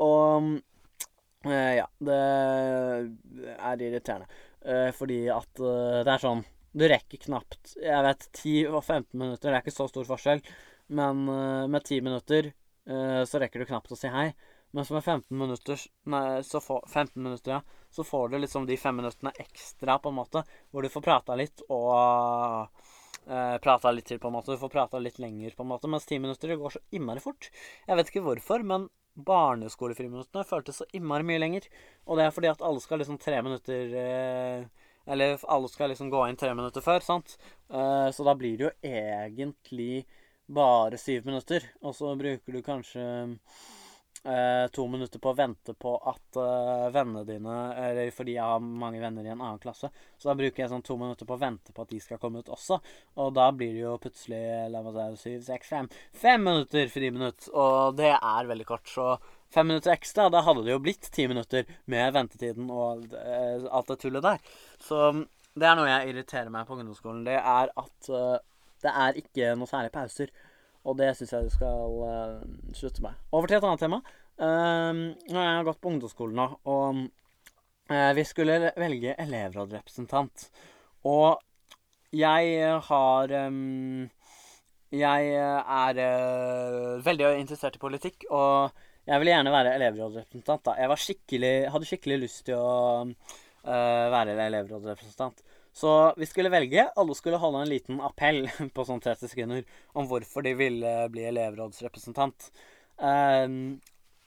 Og 0.05 0.51
eh, 1.49 1.71
ja, 1.79 1.87
det 2.09 2.19
er 3.55 3.87
irriterende. 3.87 4.29
Eh, 4.65 4.91
fordi 4.97 5.23
at 5.33 5.65
eh, 5.65 6.03
det 6.05 6.13
er 6.13 6.23
sånn 6.23 6.39
Du 6.73 6.87
rekker 6.89 7.21
knapt 7.21 7.75
Jeg 7.77 8.05
vet 8.07 8.23
10 8.31 8.55
og 8.71 8.79
15 8.81 9.11
minutter, 9.13 9.51
det 9.51 9.59
er 9.59 9.61
ikke 9.61 9.75
så 9.75 9.85
stor 9.91 10.07
forskjell. 10.09 10.41
Men 11.01 11.25
eh, 11.29 11.65
med 11.73 11.85
10 11.85 12.05
minutter 12.05 12.51
eh, 12.51 12.55
så 12.85 13.41
rekker 13.41 13.63
du 13.63 13.69
knapt 13.69 13.93
å 13.95 13.97
si 13.97 14.11
hei. 14.13 14.27
Men 14.75 14.85
som 14.85 14.95
med 14.95 15.05
15 15.05 15.39
minutter, 15.39 15.81
nei, 16.11 16.43
så 16.43 16.61
får, 16.61 16.83
15 16.89 17.23
minutter, 17.23 17.53
ja, 17.53 17.85
så 17.91 18.05
får 18.05 18.29
du 18.29 18.39
liksom 18.39 18.67
de 18.67 18.77
fem 18.77 18.97
minuttene 18.97 19.31
ekstra, 19.39 19.99
på 20.03 20.11
en 20.11 20.17
måte, 20.19 20.43
hvor 20.71 20.83
du 20.83 20.91
får 20.91 21.05
prata 21.05 21.37
litt 21.39 21.63
og 21.69 22.67
eh, 23.29 23.55
prata 23.63 23.93
litt 23.95 24.09
til, 24.11 24.19
på 24.19 24.33
en 24.33 24.35
måte. 24.35 24.57
Du 24.57 24.59
får 24.59 24.73
prata 24.73 24.99
litt 24.99 25.21
lenger, 25.23 25.55
på 25.55 25.63
en 25.63 25.71
måte. 25.71 25.91
Mens 25.91 26.09
ti 26.11 26.19
minutter 26.19 26.51
det 26.51 26.59
går 26.59 26.75
så 26.75 26.83
innmari 26.91 27.23
fort. 27.23 27.53
Jeg 27.87 28.01
vet 28.01 28.11
ikke 28.11 28.25
hvorfor, 28.27 28.67
men 28.67 28.89
barneskolefriminuttene 29.15 30.43
føltes 30.49 30.83
så 30.83 30.89
innmari 30.91 31.29
mye 31.29 31.45
lenger. 31.45 31.71
Og 32.09 32.19
det 32.19 32.27
er 32.27 32.35
fordi 32.35 32.51
at 32.51 32.67
alle 32.67 32.83
skal 32.83 32.99
liksom 33.05 33.21
tre 33.23 33.39
minutter 33.47 33.95
eh, 34.01 34.67
Eller 35.07 35.39
alle 35.53 35.69
skal 35.71 35.93
liksom 35.93 36.11
gå 36.11 36.27
inn 36.27 36.41
tre 36.41 36.51
minutter 36.57 36.83
før, 36.83 36.99
sant? 37.05 37.39
Eh, 37.71 38.11
så 38.11 38.27
da 38.27 38.35
blir 38.35 38.59
det 38.59 38.67
jo 38.67 38.75
egentlig 38.91 40.07
bare 40.47 40.99
syv 40.99 41.27
minutter. 41.27 41.65
Og 41.83 41.95
så 41.97 42.15
bruker 42.17 42.53
du 42.53 42.63
kanskje 42.63 43.05
eh, 44.25 44.67
to 44.73 44.87
minutter 44.89 45.21
på 45.23 45.33
å 45.33 45.37
vente 45.37 45.75
på 45.79 45.95
at 46.11 46.39
eh, 46.41 46.87
vennene 46.95 47.25
dine 47.29 47.59
Eller 47.85 48.11
fordi 48.15 48.37
jeg 48.37 48.45
har 48.45 48.65
mange 48.65 49.01
venner 49.03 49.27
i 49.27 49.33
en 49.33 49.41
annen 49.41 49.61
klasse, 49.63 49.91
så 50.19 50.31
da 50.31 50.37
bruker 50.39 50.65
jeg 50.65 50.73
sånn 50.73 50.85
to 50.87 50.97
minutter 51.01 51.29
på 51.29 51.37
å 51.37 51.43
vente 51.43 51.75
på 51.75 51.85
at 51.85 51.93
de 51.93 52.01
skal 52.03 52.21
komme 52.23 52.43
ut 52.43 52.51
også. 52.53 52.81
Og 53.21 53.33
da 53.37 53.51
blir 53.53 53.75
det 53.77 53.85
jo 53.85 53.97
plutselig 54.03 54.43
la 54.73 54.83
meg 54.85 54.99
si, 55.19 55.37
syv, 55.37 55.47
seks, 55.49 55.73
fem 55.77 55.93
Fem 56.25 56.45
minutter 56.45 56.91
friminutt! 56.93 57.49
Og 57.53 57.97
det 58.01 58.13
er 58.17 58.51
veldig 58.51 58.69
kort. 58.69 58.89
Så 58.91 59.15
fem 59.55 59.69
minutter 59.71 59.95
ekstra, 59.95 60.29
da 60.33 60.43
hadde 60.45 60.65
det 60.67 60.75
jo 60.75 60.83
blitt 60.83 61.13
ti 61.15 61.29
minutter 61.31 61.69
med 61.93 62.13
ventetiden 62.17 62.71
og 62.73 63.07
eh, 63.21 63.65
alt 63.71 63.93
det 63.93 64.01
tullet 64.03 64.25
der. 64.25 64.59
Så 64.83 65.07
det 65.55 65.69
er 65.69 65.79
noe 65.79 65.87
jeg 65.87 66.11
irriterer 66.11 66.51
meg 66.51 66.67
på 66.67 66.75
ungdomsskolen. 66.75 67.23
Det 67.29 67.37
er 67.39 67.71
at 67.71 68.09
uh, 68.11 68.41
det 68.85 68.93
er 68.93 69.21
ikke 69.21 69.55
noe 69.59 69.71
særlig 69.71 69.93
pauser. 69.95 70.33
Og 70.85 70.99
det 70.99 71.15
syns 71.17 71.33
jeg 71.33 71.47
du 71.47 71.53
skal 71.53 71.99
uh, 72.05 72.73
slutte 72.77 73.05
med. 73.05 73.17
Over 73.33 73.49
til 73.49 73.59
et 73.59 73.67
annet 73.67 73.85
tema. 73.85 74.01
Uh, 74.37 75.15
jeg 75.31 75.39
har 75.41 75.67
gått 75.67 75.81
på 75.81 75.93
ungdomsskolen 75.93 76.37
nå, 76.37 76.47
og 76.69 77.05
uh, 77.93 78.11
vi 78.19 78.25
skulle 78.29 78.75
velge 78.77 79.15
elevrådrepresentant. 79.25 80.49
Og 81.09 81.41
jeg 82.15 82.75
har 82.89 83.33
um, 83.47 84.11
Jeg 84.95 85.31
er 85.35 85.99
uh, 85.99 87.01
veldig 87.07 87.33
interessert 87.41 87.79
i 87.79 87.83
politikk, 87.83 88.29
og 88.31 88.71
jeg 89.09 89.21
ville 89.21 89.33
gjerne 89.33 89.55
være 89.55 89.75
elevrådrepresentant. 89.79 90.65
da. 90.69 90.77
Jeg 90.79 90.99
skikkelig, 91.07 91.55
hadde 91.73 91.89
skikkelig 91.89 92.21
lyst 92.27 92.45
til 92.47 92.61
å 92.61 93.09
være 93.65 94.37
elevrådsrepresentant. 94.47 95.41
Så 95.75 96.15
vi 96.17 96.27
skulle 96.27 96.49
velge. 96.49 96.89
Alle 96.97 97.15
skulle 97.15 97.37
holde 97.37 97.59
en 97.59 97.69
liten 97.69 98.01
appell 98.01 98.47
på 98.75 98.85
sånn 98.87 99.03
30 99.03 99.33
sekunder 99.33 99.65
om 99.99 100.07
hvorfor 100.07 100.47
de 100.47 100.55
ville 100.55 100.95
bli 101.11 101.27
elevrådsrepresentant. 101.27 102.47
Uh, 103.03 103.75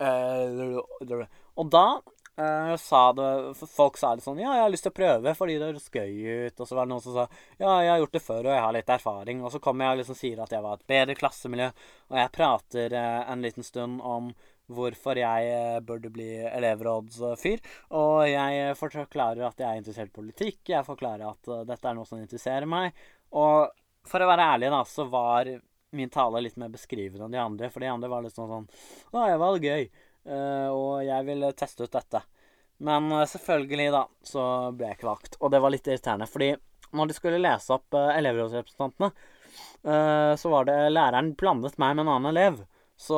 uh, 0.04 1.22
og 1.56 1.70
da 1.72 1.86
uh, 2.04 2.74
sa 2.76 3.00
det 3.16 3.30
Folk 3.72 3.96
sa 3.96 4.10
det 4.18 4.26
sånn 4.26 4.42
Ja, 4.42 4.58
jeg 4.58 4.66
har 4.66 4.74
lyst 4.74 4.84
til 4.84 4.92
å 4.92 4.98
prøve 4.98 5.32
fordi 5.40 5.56
det 5.56 5.70
høres 5.70 5.88
gøy 5.88 6.12
ut. 6.50 6.60
Og 6.60 6.68
så 6.68 6.76
var 6.76 6.84
det 6.84 6.92
noen 6.92 7.06
som 7.06 7.16
sa 7.16 7.26
Ja, 7.56 7.78
jeg 7.80 7.94
har 7.94 8.04
gjort 8.04 8.20
det 8.20 8.24
før, 8.26 8.42
og 8.42 8.52
jeg 8.52 8.66
har 8.66 8.76
litt 8.76 8.94
erfaring. 8.98 9.46
Og 9.48 9.56
så 9.56 9.64
kommer 9.64 9.88
jeg 9.88 9.96
og 9.96 10.04
liksom 10.04 10.20
sier 10.20 10.44
at 10.44 10.58
jeg 10.58 10.68
var 10.68 10.76
et 10.76 10.92
bedre 10.92 11.16
klassemiljø, 11.22 11.72
og 12.12 12.22
jeg 12.26 12.36
prater 12.36 13.00
en 13.00 13.48
liten 13.48 13.64
stund 13.64 14.04
om 14.04 14.34
hvorfor 14.68 15.20
jeg 15.20 15.52
eh, 15.52 15.80
burde 15.86 16.12
bli 16.14 16.28
elevrådsfyr. 16.46 17.64
Og 17.98 18.28
jeg 18.30 18.76
forklarer 18.80 19.46
at 19.48 19.62
jeg 19.62 19.68
er 19.68 19.82
interessert 19.82 20.12
i 20.12 20.18
politikk, 20.18 20.62
jeg 20.74 20.88
forklarer 20.88 21.28
at 21.30 21.52
uh, 21.52 21.64
dette 21.68 21.88
er 21.88 21.98
noe 21.98 22.08
som 22.08 22.20
interesserer 22.20 22.68
meg. 22.70 22.96
Og 23.38 23.72
for 24.08 24.24
å 24.24 24.30
være 24.30 24.48
ærlig, 24.56 24.72
da, 24.74 24.82
så 24.88 25.08
var 25.12 25.52
min 25.96 26.12
tale 26.12 26.44
litt 26.44 26.58
mer 26.60 26.72
beskrivende 26.74 27.28
enn 27.28 27.36
de 27.36 27.42
andre. 27.42 27.72
For 27.72 27.84
de 27.84 27.92
andre 27.92 28.12
var 28.12 28.26
litt 28.26 28.36
sånn 28.36 28.52
sånn 28.52 28.68
Å, 29.14 29.24
jeg 29.32 29.42
var 29.44 29.62
gøy. 29.70 29.88
Uh, 30.28 30.70
og 30.76 30.92
jeg 31.08 31.28
ville 31.30 31.54
teste 31.56 31.88
ut 31.88 31.96
dette. 31.96 32.24
Men 32.84 33.10
selvfølgelig, 33.32 33.90
da, 33.96 34.04
så 34.28 34.42
ble 34.76 34.92
jeg 34.92 35.00
ikke 35.00 35.10
valgt. 35.10 35.40
Og 35.42 35.50
det 35.50 35.64
var 35.64 35.74
litt 35.74 35.88
irriterende. 35.88 36.28
Fordi 36.30 36.52
når 36.98 37.10
de 37.10 37.16
skulle 37.16 37.40
lese 37.42 37.74
opp 37.74 37.96
elevrådsrepresentantene, 37.98 39.10
så 40.38 40.52
var 40.52 40.68
det 40.68 40.76
læreren 40.92 41.32
blandet 41.40 41.80
meg 41.82 41.96
med 41.98 42.04
en 42.06 42.12
annen 42.14 42.30
elev. 42.30 42.60
Så 43.02 43.18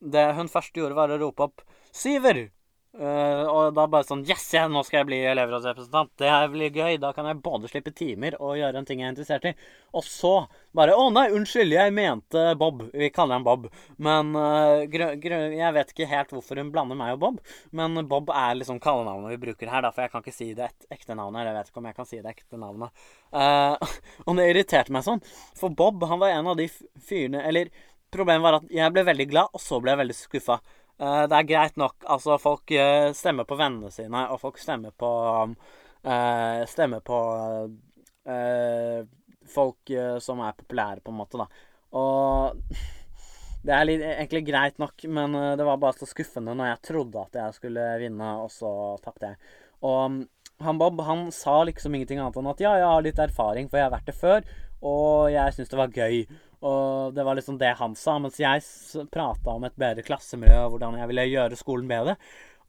det 0.00 0.30
hun 0.38 0.50
først 0.52 0.76
gjorde, 0.76 0.98
var 0.98 1.12
å 1.12 1.20
rope 1.20 1.50
opp 1.50 1.62
'Syver! 1.92 2.48
Uh, 2.90 3.46
og 3.46 3.76
da 3.76 3.84
bare 3.86 4.02
sånn 4.02 4.24
Yes, 4.26 4.48
ja, 4.50 4.64
nå 4.66 4.80
skal 4.82 5.00
jeg 5.00 5.08
bli 5.12 5.18
elevrådsrepresentant. 5.30 6.10
Det 6.18 6.30
blir 6.50 6.74
gøy. 6.74 6.96
Da 6.98 7.12
kan 7.14 7.28
jeg 7.28 7.38
både 7.44 7.70
slippe 7.70 7.92
timer 7.94 8.34
og 8.42 8.56
gjøre 8.58 8.80
en 8.80 8.88
ting 8.88 8.98
jeg 8.98 9.06
er 9.06 9.14
interessert 9.14 9.46
i. 9.46 9.52
Og 9.94 10.02
så 10.06 10.32
bare 10.74 10.96
Å 10.98 11.04
nei, 11.14 11.28
unnskyld, 11.34 11.70
jeg 11.76 11.94
mente 11.94 12.42
Bob. 12.58 12.82
Vi 12.90 13.12
kaller 13.14 13.38
ham 13.38 13.46
Bob. 13.46 13.68
Men 14.02 14.34
uh, 14.34 14.82
jeg 14.90 15.76
vet 15.76 15.94
ikke 15.94 16.10
helt 16.10 16.34
hvorfor 16.34 16.58
hun 16.58 16.72
blander 16.74 16.98
meg 16.98 17.14
og 17.14 17.22
Bob. 17.22 17.38
Men 17.70 17.94
Bob 18.10 18.32
er 18.34 18.58
liksom 18.58 18.82
kallenavnet 18.82 19.36
vi 19.36 19.42
bruker 19.46 19.70
her, 19.70 19.86
da, 19.86 19.94
for 19.94 20.04
jeg 20.04 20.14
kan 20.14 20.26
ikke 20.26 20.34
si 20.34 20.50
det 20.58 20.66
et 20.66 20.98
ekte 20.98 21.14
navnet. 21.14 21.44
Eller 21.44 21.52
jeg 21.52 21.60
vet 21.60 21.72
ikke 21.72 21.84
om 21.84 21.90
jeg 21.92 21.98
kan 22.00 22.10
si 22.10 22.18
det 22.18 22.34
ekte 22.34 22.58
navnet. 22.58 23.06
Uh, 23.30 23.94
og 24.26 24.34
det 24.40 24.50
irriterte 24.50 24.96
meg 24.96 25.06
sånn. 25.06 25.22
For 25.58 25.70
Bob, 25.70 26.02
han 26.10 26.18
var 26.22 26.34
en 26.34 26.50
av 26.50 26.58
de 26.58 26.66
fyrene 27.06 27.44
Eller 27.46 27.70
problemet 28.12 28.44
var 28.44 28.58
at 28.60 28.70
jeg 28.74 28.92
ble 28.94 29.04
veldig 29.08 29.26
glad, 29.30 29.56
og 29.56 29.62
så 29.62 29.80
ble 29.82 29.94
jeg 29.94 30.02
veldig 30.02 30.16
skuffa. 30.18 30.60
Uh, 31.00 31.24
det 31.30 31.36
er 31.36 31.48
greit 31.48 31.78
nok. 31.80 31.96
Altså, 32.12 32.36
folk 32.40 32.72
uh, 32.76 33.08
stemmer 33.16 33.46
på 33.48 33.56
vennene 33.56 33.92
sine, 33.94 34.26
og 34.28 34.40
folk 34.42 34.60
stemmer 34.60 34.92
på 34.92 35.10
uh, 35.10 36.62
Stemmer 36.68 37.02
på 37.04 37.16
folk 39.50 39.90
som 40.22 40.40
er 40.44 40.54
populære, 40.56 41.02
på 41.02 41.10
en 41.10 41.18
måte, 41.18 41.40
da. 41.40 41.46
Og 41.98 42.60
det 43.66 43.74
er 43.74 43.86
litt, 43.88 44.04
egentlig 44.06 44.42
greit 44.46 44.78
nok, 44.80 45.04
men 45.12 45.34
det 45.58 45.66
var 45.66 45.80
bare 45.82 45.98
så 45.98 46.08
skuffende 46.08 46.54
når 46.56 46.70
jeg 46.70 46.80
trodde 46.88 47.24
at 47.24 47.38
jeg 47.40 47.56
skulle 47.58 47.86
vinne, 48.00 48.30
og 48.44 48.52
så 48.54 48.70
tapte 49.02 49.32
jeg. 49.32 49.40
Og 49.84 50.22
han 50.64 50.80
Bob 50.80 51.00
han 51.04 51.26
sa 51.34 51.58
liksom 51.66 51.96
ingenting 51.96 52.20
annet 52.22 52.38
enn 52.40 52.52
at 52.52 52.62
ja, 52.64 52.76
jeg 52.80 52.88
har 52.92 53.04
litt 53.04 53.20
erfaring, 53.24 53.68
for 53.68 53.80
jeg 53.80 53.88
har 53.88 53.96
vært 53.96 54.08
det 54.12 54.16
før, 54.20 54.48
og 54.80 55.32
jeg 55.34 55.56
syns 55.56 55.72
det 55.72 55.80
var 55.80 55.96
gøy. 55.96 56.22
Og 56.60 57.14
det 57.16 57.24
var 57.24 57.38
liksom 57.38 57.56
det 57.60 57.72
han 57.78 57.94
sa, 57.96 58.18
mens 58.20 58.36
jeg 58.40 58.64
prata 59.12 59.54
om 59.54 59.64
et 59.64 59.76
bedre 59.80 60.04
klassemiljø 60.04 60.58
og 60.66 60.74
hvordan 60.74 60.98
jeg 61.00 61.08
ville 61.08 61.30
gjøre 61.30 61.58
skolen 61.58 61.88
bedre. 61.88 62.16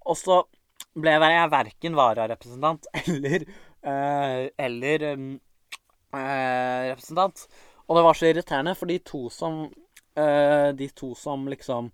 Og 0.08 0.18
så 0.20 0.40
ble 0.98 1.14
jeg 1.16 1.52
verken 1.52 1.98
vararepresentant 2.00 2.88
eller 3.02 3.46
uh, 3.48 4.48
eller 4.58 5.06
um, 5.14 5.30
representant. 6.12 7.46
Og 7.88 7.98
det 7.98 8.04
var 8.08 8.18
så 8.18 8.28
irriterende, 8.30 8.76
for 8.80 8.92
de 8.92 9.00
to 9.04 9.26
som 9.32 9.64
uh, 9.68 10.70
De 10.76 10.88
to 10.96 11.14
som 11.16 11.48
liksom 11.52 11.92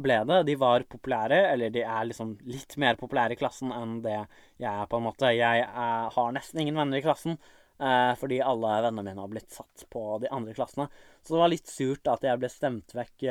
ble 0.00 0.16
det, 0.26 0.42
de 0.48 0.56
var 0.58 0.86
populære, 0.88 1.40
eller 1.52 1.72
de 1.74 1.82
er 1.84 2.06
liksom 2.08 2.36
litt 2.48 2.76
mer 2.80 2.98
populære 2.98 3.36
i 3.36 3.40
klassen 3.40 3.72
enn 3.74 3.98
det 4.04 4.16
jeg 4.16 4.70
er, 4.70 4.86
på 4.88 4.96
en 4.98 5.08
måte. 5.10 5.32
Jeg 5.36 5.66
er, 5.66 6.06
har 6.14 6.30
nesten 6.32 6.62
ingen 6.62 6.78
venner 6.78 7.00
i 7.00 7.04
klassen. 7.04 7.36
Fordi 7.80 8.42
alle 8.44 8.74
vennene 8.84 9.06
mine 9.06 9.22
har 9.22 9.28
blitt 9.32 9.54
satt 9.56 9.86
på 9.88 10.00
de 10.20 10.28
andre 10.36 10.52
klassene. 10.52 10.84
Så 11.22 11.34
det 11.34 11.40
var 11.42 11.52
litt 11.52 11.70
surt 11.70 12.10
at 12.10 12.24
jeg 12.24 12.40
ble 12.40 12.50
stemt 12.52 12.94
vekk. 12.96 13.26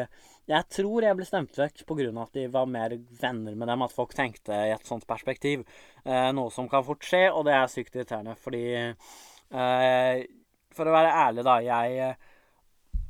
Jeg 0.49 0.67
tror 0.73 1.05
jeg 1.05 1.17
ble 1.17 1.27
stemt 1.27 1.57
vekk 1.59 1.83
pga. 1.89 2.09
at 2.23 2.33
de 2.37 2.47
var 2.53 2.65
mer 2.69 2.95
venner 3.21 3.55
med 3.55 3.67
dem. 3.67 3.85
At 3.85 3.95
folk 3.95 4.13
tenkte 4.17 4.53
i 4.53 4.73
et 4.73 4.87
sånt 4.87 5.07
perspektiv. 5.09 5.65
Eh, 6.05 6.31
noe 6.35 6.51
som 6.53 6.69
kan 6.69 6.85
fort 6.85 7.05
skje, 7.05 7.27
og 7.31 7.45
det 7.49 7.55
er 7.57 7.67
sykt 7.71 7.95
irriterende. 7.95 8.35
Fordi 8.39 8.65
eh, 8.77 10.25
For 10.75 10.87
å 10.89 10.95
være 10.95 11.15
ærlig, 11.27 11.45
da. 11.47 11.59
Jeg 11.65 12.09
eh, 12.09 12.27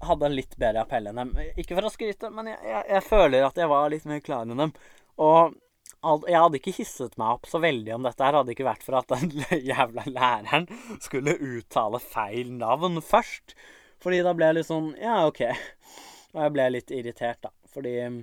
hadde 0.07 0.29
en 0.29 0.37
litt 0.37 0.55
bedre 0.59 0.85
appell 0.85 1.09
enn 1.11 1.23
dem. 1.23 1.33
Ikke 1.59 1.75
for 1.75 1.87
å 1.89 1.93
skryte, 1.93 2.31
men 2.31 2.53
jeg, 2.53 2.61
jeg, 2.63 2.85
jeg 2.95 3.07
føler 3.07 3.47
at 3.47 3.59
jeg 3.59 3.71
var 3.71 3.89
litt 3.91 4.07
mer 4.09 4.23
klar 4.23 4.47
enn 4.47 4.63
dem. 4.63 4.77
Og 5.19 5.57
jeg 5.99 6.39
hadde 6.39 6.59
ikke 6.59 6.75
hisset 6.77 7.17
meg 7.19 7.35
opp 7.35 7.49
så 7.49 7.59
veldig 7.59 7.91
om 7.97 8.05
dette 8.07 8.23
her, 8.23 8.37
hadde 8.39 8.53
ikke 8.53 8.67
vært 8.67 8.85
for 8.85 8.99
at 8.99 9.11
den 9.11 9.33
jævla 9.71 10.05
læreren 10.07 10.69
skulle 11.03 11.35
uttale 11.35 11.99
feil 11.99 12.53
navn 12.55 13.01
først. 13.03 13.55
Fordi 14.03 14.21
da 14.25 14.33
ble 14.35 14.51
jeg 14.51 14.59
litt 14.59 14.69
sånn 14.69 14.93
Ja, 15.01 15.21
OK. 15.27 15.43
Og 16.35 16.41
jeg 16.43 16.55
ble 16.55 16.69
litt 16.75 16.93
irritert, 16.93 17.41
da. 17.43 17.51
Fordi 17.73 17.95
mm, 18.05 18.19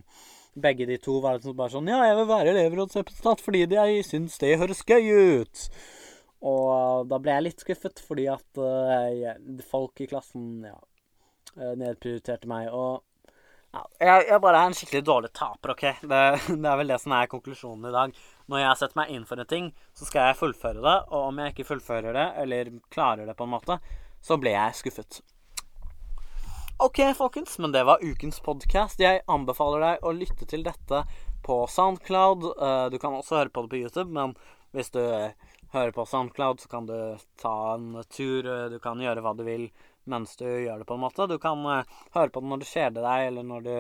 begge 0.63 0.87
de 0.89 0.99
to 1.03 1.19
var 1.25 1.37
liksom 1.37 1.57
bare 1.59 1.75
sånn 1.75 1.91
Ja, 1.91 2.01
jeg 2.09 2.19
vil 2.21 2.29
være 2.31 2.55
elevrådsrepresentant 2.55 3.45
fordi 3.45 3.67
jeg 3.67 4.05
syns 4.09 4.39
det 4.43 4.57
høres 4.61 4.85
gøy 4.87 5.43
ut. 5.43 5.67
Og 6.47 7.09
da 7.11 7.19
ble 7.23 7.35
jeg 7.35 7.47
litt 7.49 7.65
skuffet 7.65 8.01
fordi 8.05 8.29
at 8.31 8.61
uh, 8.61 9.61
folk 9.67 10.05
i 10.05 10.09
klassen 10.11 10.67
ja, 10.69 10.77
eh, 11.57 11.75
nedprioriterte 11.81 12.49
meg. 12.51 12.69
Og 12.71 13.03
ja, 13.75 13.83
jeg, 14.01 14.27
jeg, 14.31 14.41
bare 14.45 14.61
er 14.61 14.71
en 14.71 14.77
skikkelig 14.77 15.05
dårlig 15.05 15.33
taper, 15.37 15.75
OK? 15.75 15.87
Det, 16.13 16.23
det, 16.49 16.71
er 16.71 16.81
vel 16.81 16.93
det 16.93 17.01
som 17.03 17.17
er 17.17 17.31
konklusjonen 17.33 17.89
i 17.91 17.95
dag. 17.95 18.19
Når 18.53 18.63
jeg 18.63 18.81
setter 18.83 19.01
meg 19.01 19.15
inn 19.17 19.29
for 19.29 19.43
en 19.43 19.51
ting, 19.51 19.71
så 19.97 20.09
skal 20.09 20.31
jeg 20.31 20.41
fullføre 20.41 20.85
det. 20.85 20.99
Og 21.11 21.31
om 21.31 21.41
jeg 21.43 21.55
ikke 21.55 21.71
fullfører 21.73 22.17
det, 22.17 22.27
eller 22.45 22.77
klarer 22.95 23.29
det 23.29 23.37
på 23.39 23.49
en 23.49 23.57
måte, 23.57 23.81
så 24.25 24.39
ble 24.41 24.55
jeg 24.55 24.81
skuffet. 24.81 25.21
OK, 26.79 27.15
folkens, 27.17 27.59
men 27.59 27.73
det 27.73 27.85
var 27.85 28.05
ukens 28.05 28.41
podkast. 28.41 29.01
Jeg 29.01 29.23
anbefaler 29.33 29.81
deg 29.81 30.03
å 30.05 30.11
lytte 30.13 30.45
til 30.45 30.61
dette 30.61 30.99
på 31.47 31.55
Soundcloud. 31.73 32.43
Eh, 32.53 32.89
du 32.93 32.99
kan 33.01 33.17
også 33.17 33.39
høre 33.39 33.49
på 33.49 33.63
det 33.65 33.71
på 33.73 33.79
YouTube, 33.81 34.13
men 34.13 34.35
hvis 34.77 34.93
du 34.93 35.01
hører 35.73 35.95
på 35.97 36.05
Soundcloud, 36.05 36.61
så 36.61 36.69
kan 36.69 36.85
du 36.85 37.17
ta 37.41 37.55
en 37.79 38.03
tur. 38.13 38.69
Du 38.69 38.77
kan 38.85 39.01
gjøre 39.01 39.25
hva 39.25 39.33
du 39.39 39.41
vil 39.47 39.71
mens 40.05 40.37
du 40.37 40.45
gjør 40.45 40.83
det, 40.83 40.89
på 40.91 40.99
en 40.99 41.05
måte. 41.07 41.31
Du 41.33 41.39
kan 41.41 41.65
høre 41.65 42.29
på 42.29 42.45
det 42.45 42.53
når 42.53 42.61
du 42.61 42.69
kjeder 42.69 43.09
deg, 43.09 43.25
eller 43.31 43.49
når 43.55 43.65
du 43.65 43.77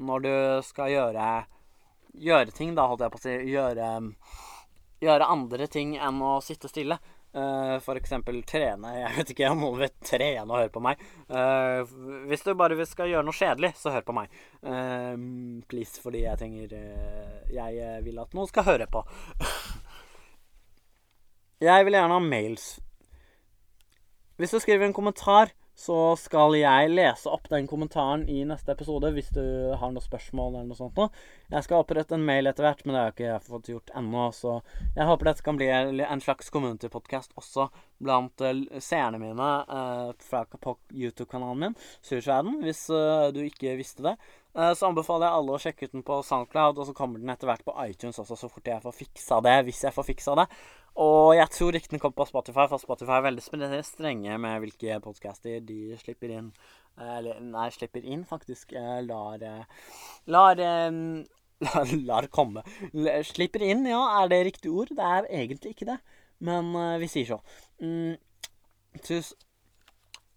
Når 0.00 0.20
du 0.24 0.34
skal 0.64 0.90
gjøre 0.90 1.30
Gjøre 2.16 2.50
ting, 2.50 2.72
da, 2.74 2.88
holdt 2.88 3.04
jeg 3.04 3.12
på 3.12 3.20
å 3.20 3.26
si. 3.26 3.36
Gjøre, 3.52 3.90
gjøre 5.04 5.32
andre 5.36 5.68
ting 5.68 5.98
enn 6.00 6.24
å 6.24 6.38
sitte 6.40 6.72
stille. 6.72 6.96
Uh, 7.30 7.76
eksempel 8.00 8.40
trene. 8.42 8.92
Jeg 8.96 9.14
vet 9.16 9.32
ikke 9.34 9.50
om 9.52 9.60
må 9.62 9.70
vel 9.78 9.92
trene 10.02 10.46
og 10.48 10.56
høre 10.58 10.72
på 10.74 10.82
meg. 10.82 11.00
Uh, 11.30 11.86
hvis 12.30 12.42
du 12.46 12.52
bare 12.58 12.86
skal 12.90 13.10
gjøre 13.12 13.26
noe 13.26 13.36
kjedelig, 13.36 13.72
så 13.78 13.94
hør 13.94 14.06
på 14.08 14.16
meg. 14.16 14.34
Uh, 14.66 15.14
please, 15.70 16.00
fordi 16.02 16.24
jeg 16.26 16.40
trenger 16.40 16.76
Jeg 17.54 18.04
vil 18.06 18.22
at 18.22 18.34
noen 18.34 18.50
skal 18.50 18.66
høre 18.66 18.90
på. 18.90 19.04
jeg 21.70 21.86
vil 21.86 21.98
gjerne 22.00 22.16
ha 22.18 22.22
mails 22.24 22.78
hvis 24.40 24.54
du 24.54 24.58
skriver 24.62 24.86
en 24.86 24.96
kommentar, 24.96 25.50
så 25.80 25.96
skal 26.20 26.58
jeg 26.58 26.90
lese 26.92 27.30
opp 27.32 27.48
den 27.48 27.68
kommentaren 27.70 28.26
i 28.28 28.42
neste 28.44 28.74
episode 28.74 29.08
hvis 29.14 29.30
du 29.32 29.42
har 29.80 29.92
noen 29.94 30.04
spørsmål 30.04 30.58
eller 30.58 30.68
noe 30.68 30.76
sånt. 30.76 31.20
Jeg 31.50 31.64
skal 31.64 31.80
opprette 31.80 32.16
en 32.16 32.26
mail 32.26 32.50
etter 32.50 32.66
hvert, 32.66 32.82
men 32.84 32.94
det 32.94 33.00
har 33.00 33.08
jeg 33.08 33.16
ikke 33.16 33.48
fått 33.48 33.70
gjort 33.72 33.92
ennå. 33.96 34.26
Så 34.36 34.58
jeg 34.98 35.08
håper 35.08 35.30
dette 35.30 35.46
kan 35.46 35.60
bli 35.60 35.70
en 35.70 36.24
slags 36.24 36.52
community-podkast 36.52 37.32
også 37.40 37.70
blant 38.00 38.44
uh, 38.44 38.52
seerne 38.80 39.20
mine 39.20 39.48
eh, 39.68 40.12
fra 40.24 40.44
YouTube-kanalen 40.92 41.64
min, 41.64 41.74
Sursverden, 42.06 42.60
hvis 42.64 42.86
eh, 42.94 43.26
du 43.34 43.42
ikke 43.44 43.74
visste 43.80 44.04
det. 44.06 44.14
Så 44.50 44.88
anbefaler 44.88 45.28
jeg 45.28 45.38
alle 45.38 45.54
å 45.54 45.60
sjekke 45.62 45.86
ut 45.86 45.92
den 45.94 46.02
på 46.06 46.16
SoundCloud, 46.26 46.80
og 46.82 46.88
så 46.88 46.94
kommer 46.96 47.22
den 47.22 47.30
etter 47.30 47.46
hvert 47.46 47.62
på 47.62 47.74
iTunes 47.84 48.18
også, 48.18 48.34
så 48.34 48.48
fort 48.50 48.66
jeg 48.66 48.82
får 48.82 48.96
fiksa 48.98 49.38
det, 49.46 49.52
hvis 49.68 49.84
jeg 49.86 49.94
får 49.94 50.06
fiksa 50.08 50.34
det. 50.40 50.46
Og 50.98 51.36
jeg 51.36 51.52
tror 51.54 51.76
ikke 51.78 51.92
den 51.92 52.02
kommer 52.02 52.18
på 52.18 52.26
Spotify, 52.28 52.64
for 52.68 52.82
Spotify 52.82 53.18
er 53.20 53.26
veldig 53.28 53.44
strenge 53.86 54.38
med 54.42 54.64
hvilke 54.64 54.98
podcaster 55.04 55.60
de 55.62 55.96
slipper 56.00 56.34
inn. 56.34 56.48
Eller 57.00 57.38
nei, 57.40 57.68
slipper 57.70 58.02
inn, 58.02 58.24
faktisk. 58.28 58.74
Lar 59.06 59.38
Lar 59.38 59.70
lar, 60.26 60.64
lar 62.10 62.28
komme. 62.34 62.64
Slipper 63.30 63.62
inn, 63.64 63.86
ja. 63.86 64.02
Er 64.18 64.32
det 64.32 64.42
riktig 64.50 64.74
ord? 64.74 64.90
Det 64.90 65.06
er 65.06 65.30
egentlig 65.30 65.76
ikke 65.76 65.92
det. 65.92 66.00
Men 66.42 66.74
vi 67.00 67.08
sier 67.12 67.36
så. 67.36 67.40
Mm, 67.78 68.18
tus... 69.06 69.34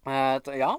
Ja. 0.05 0.75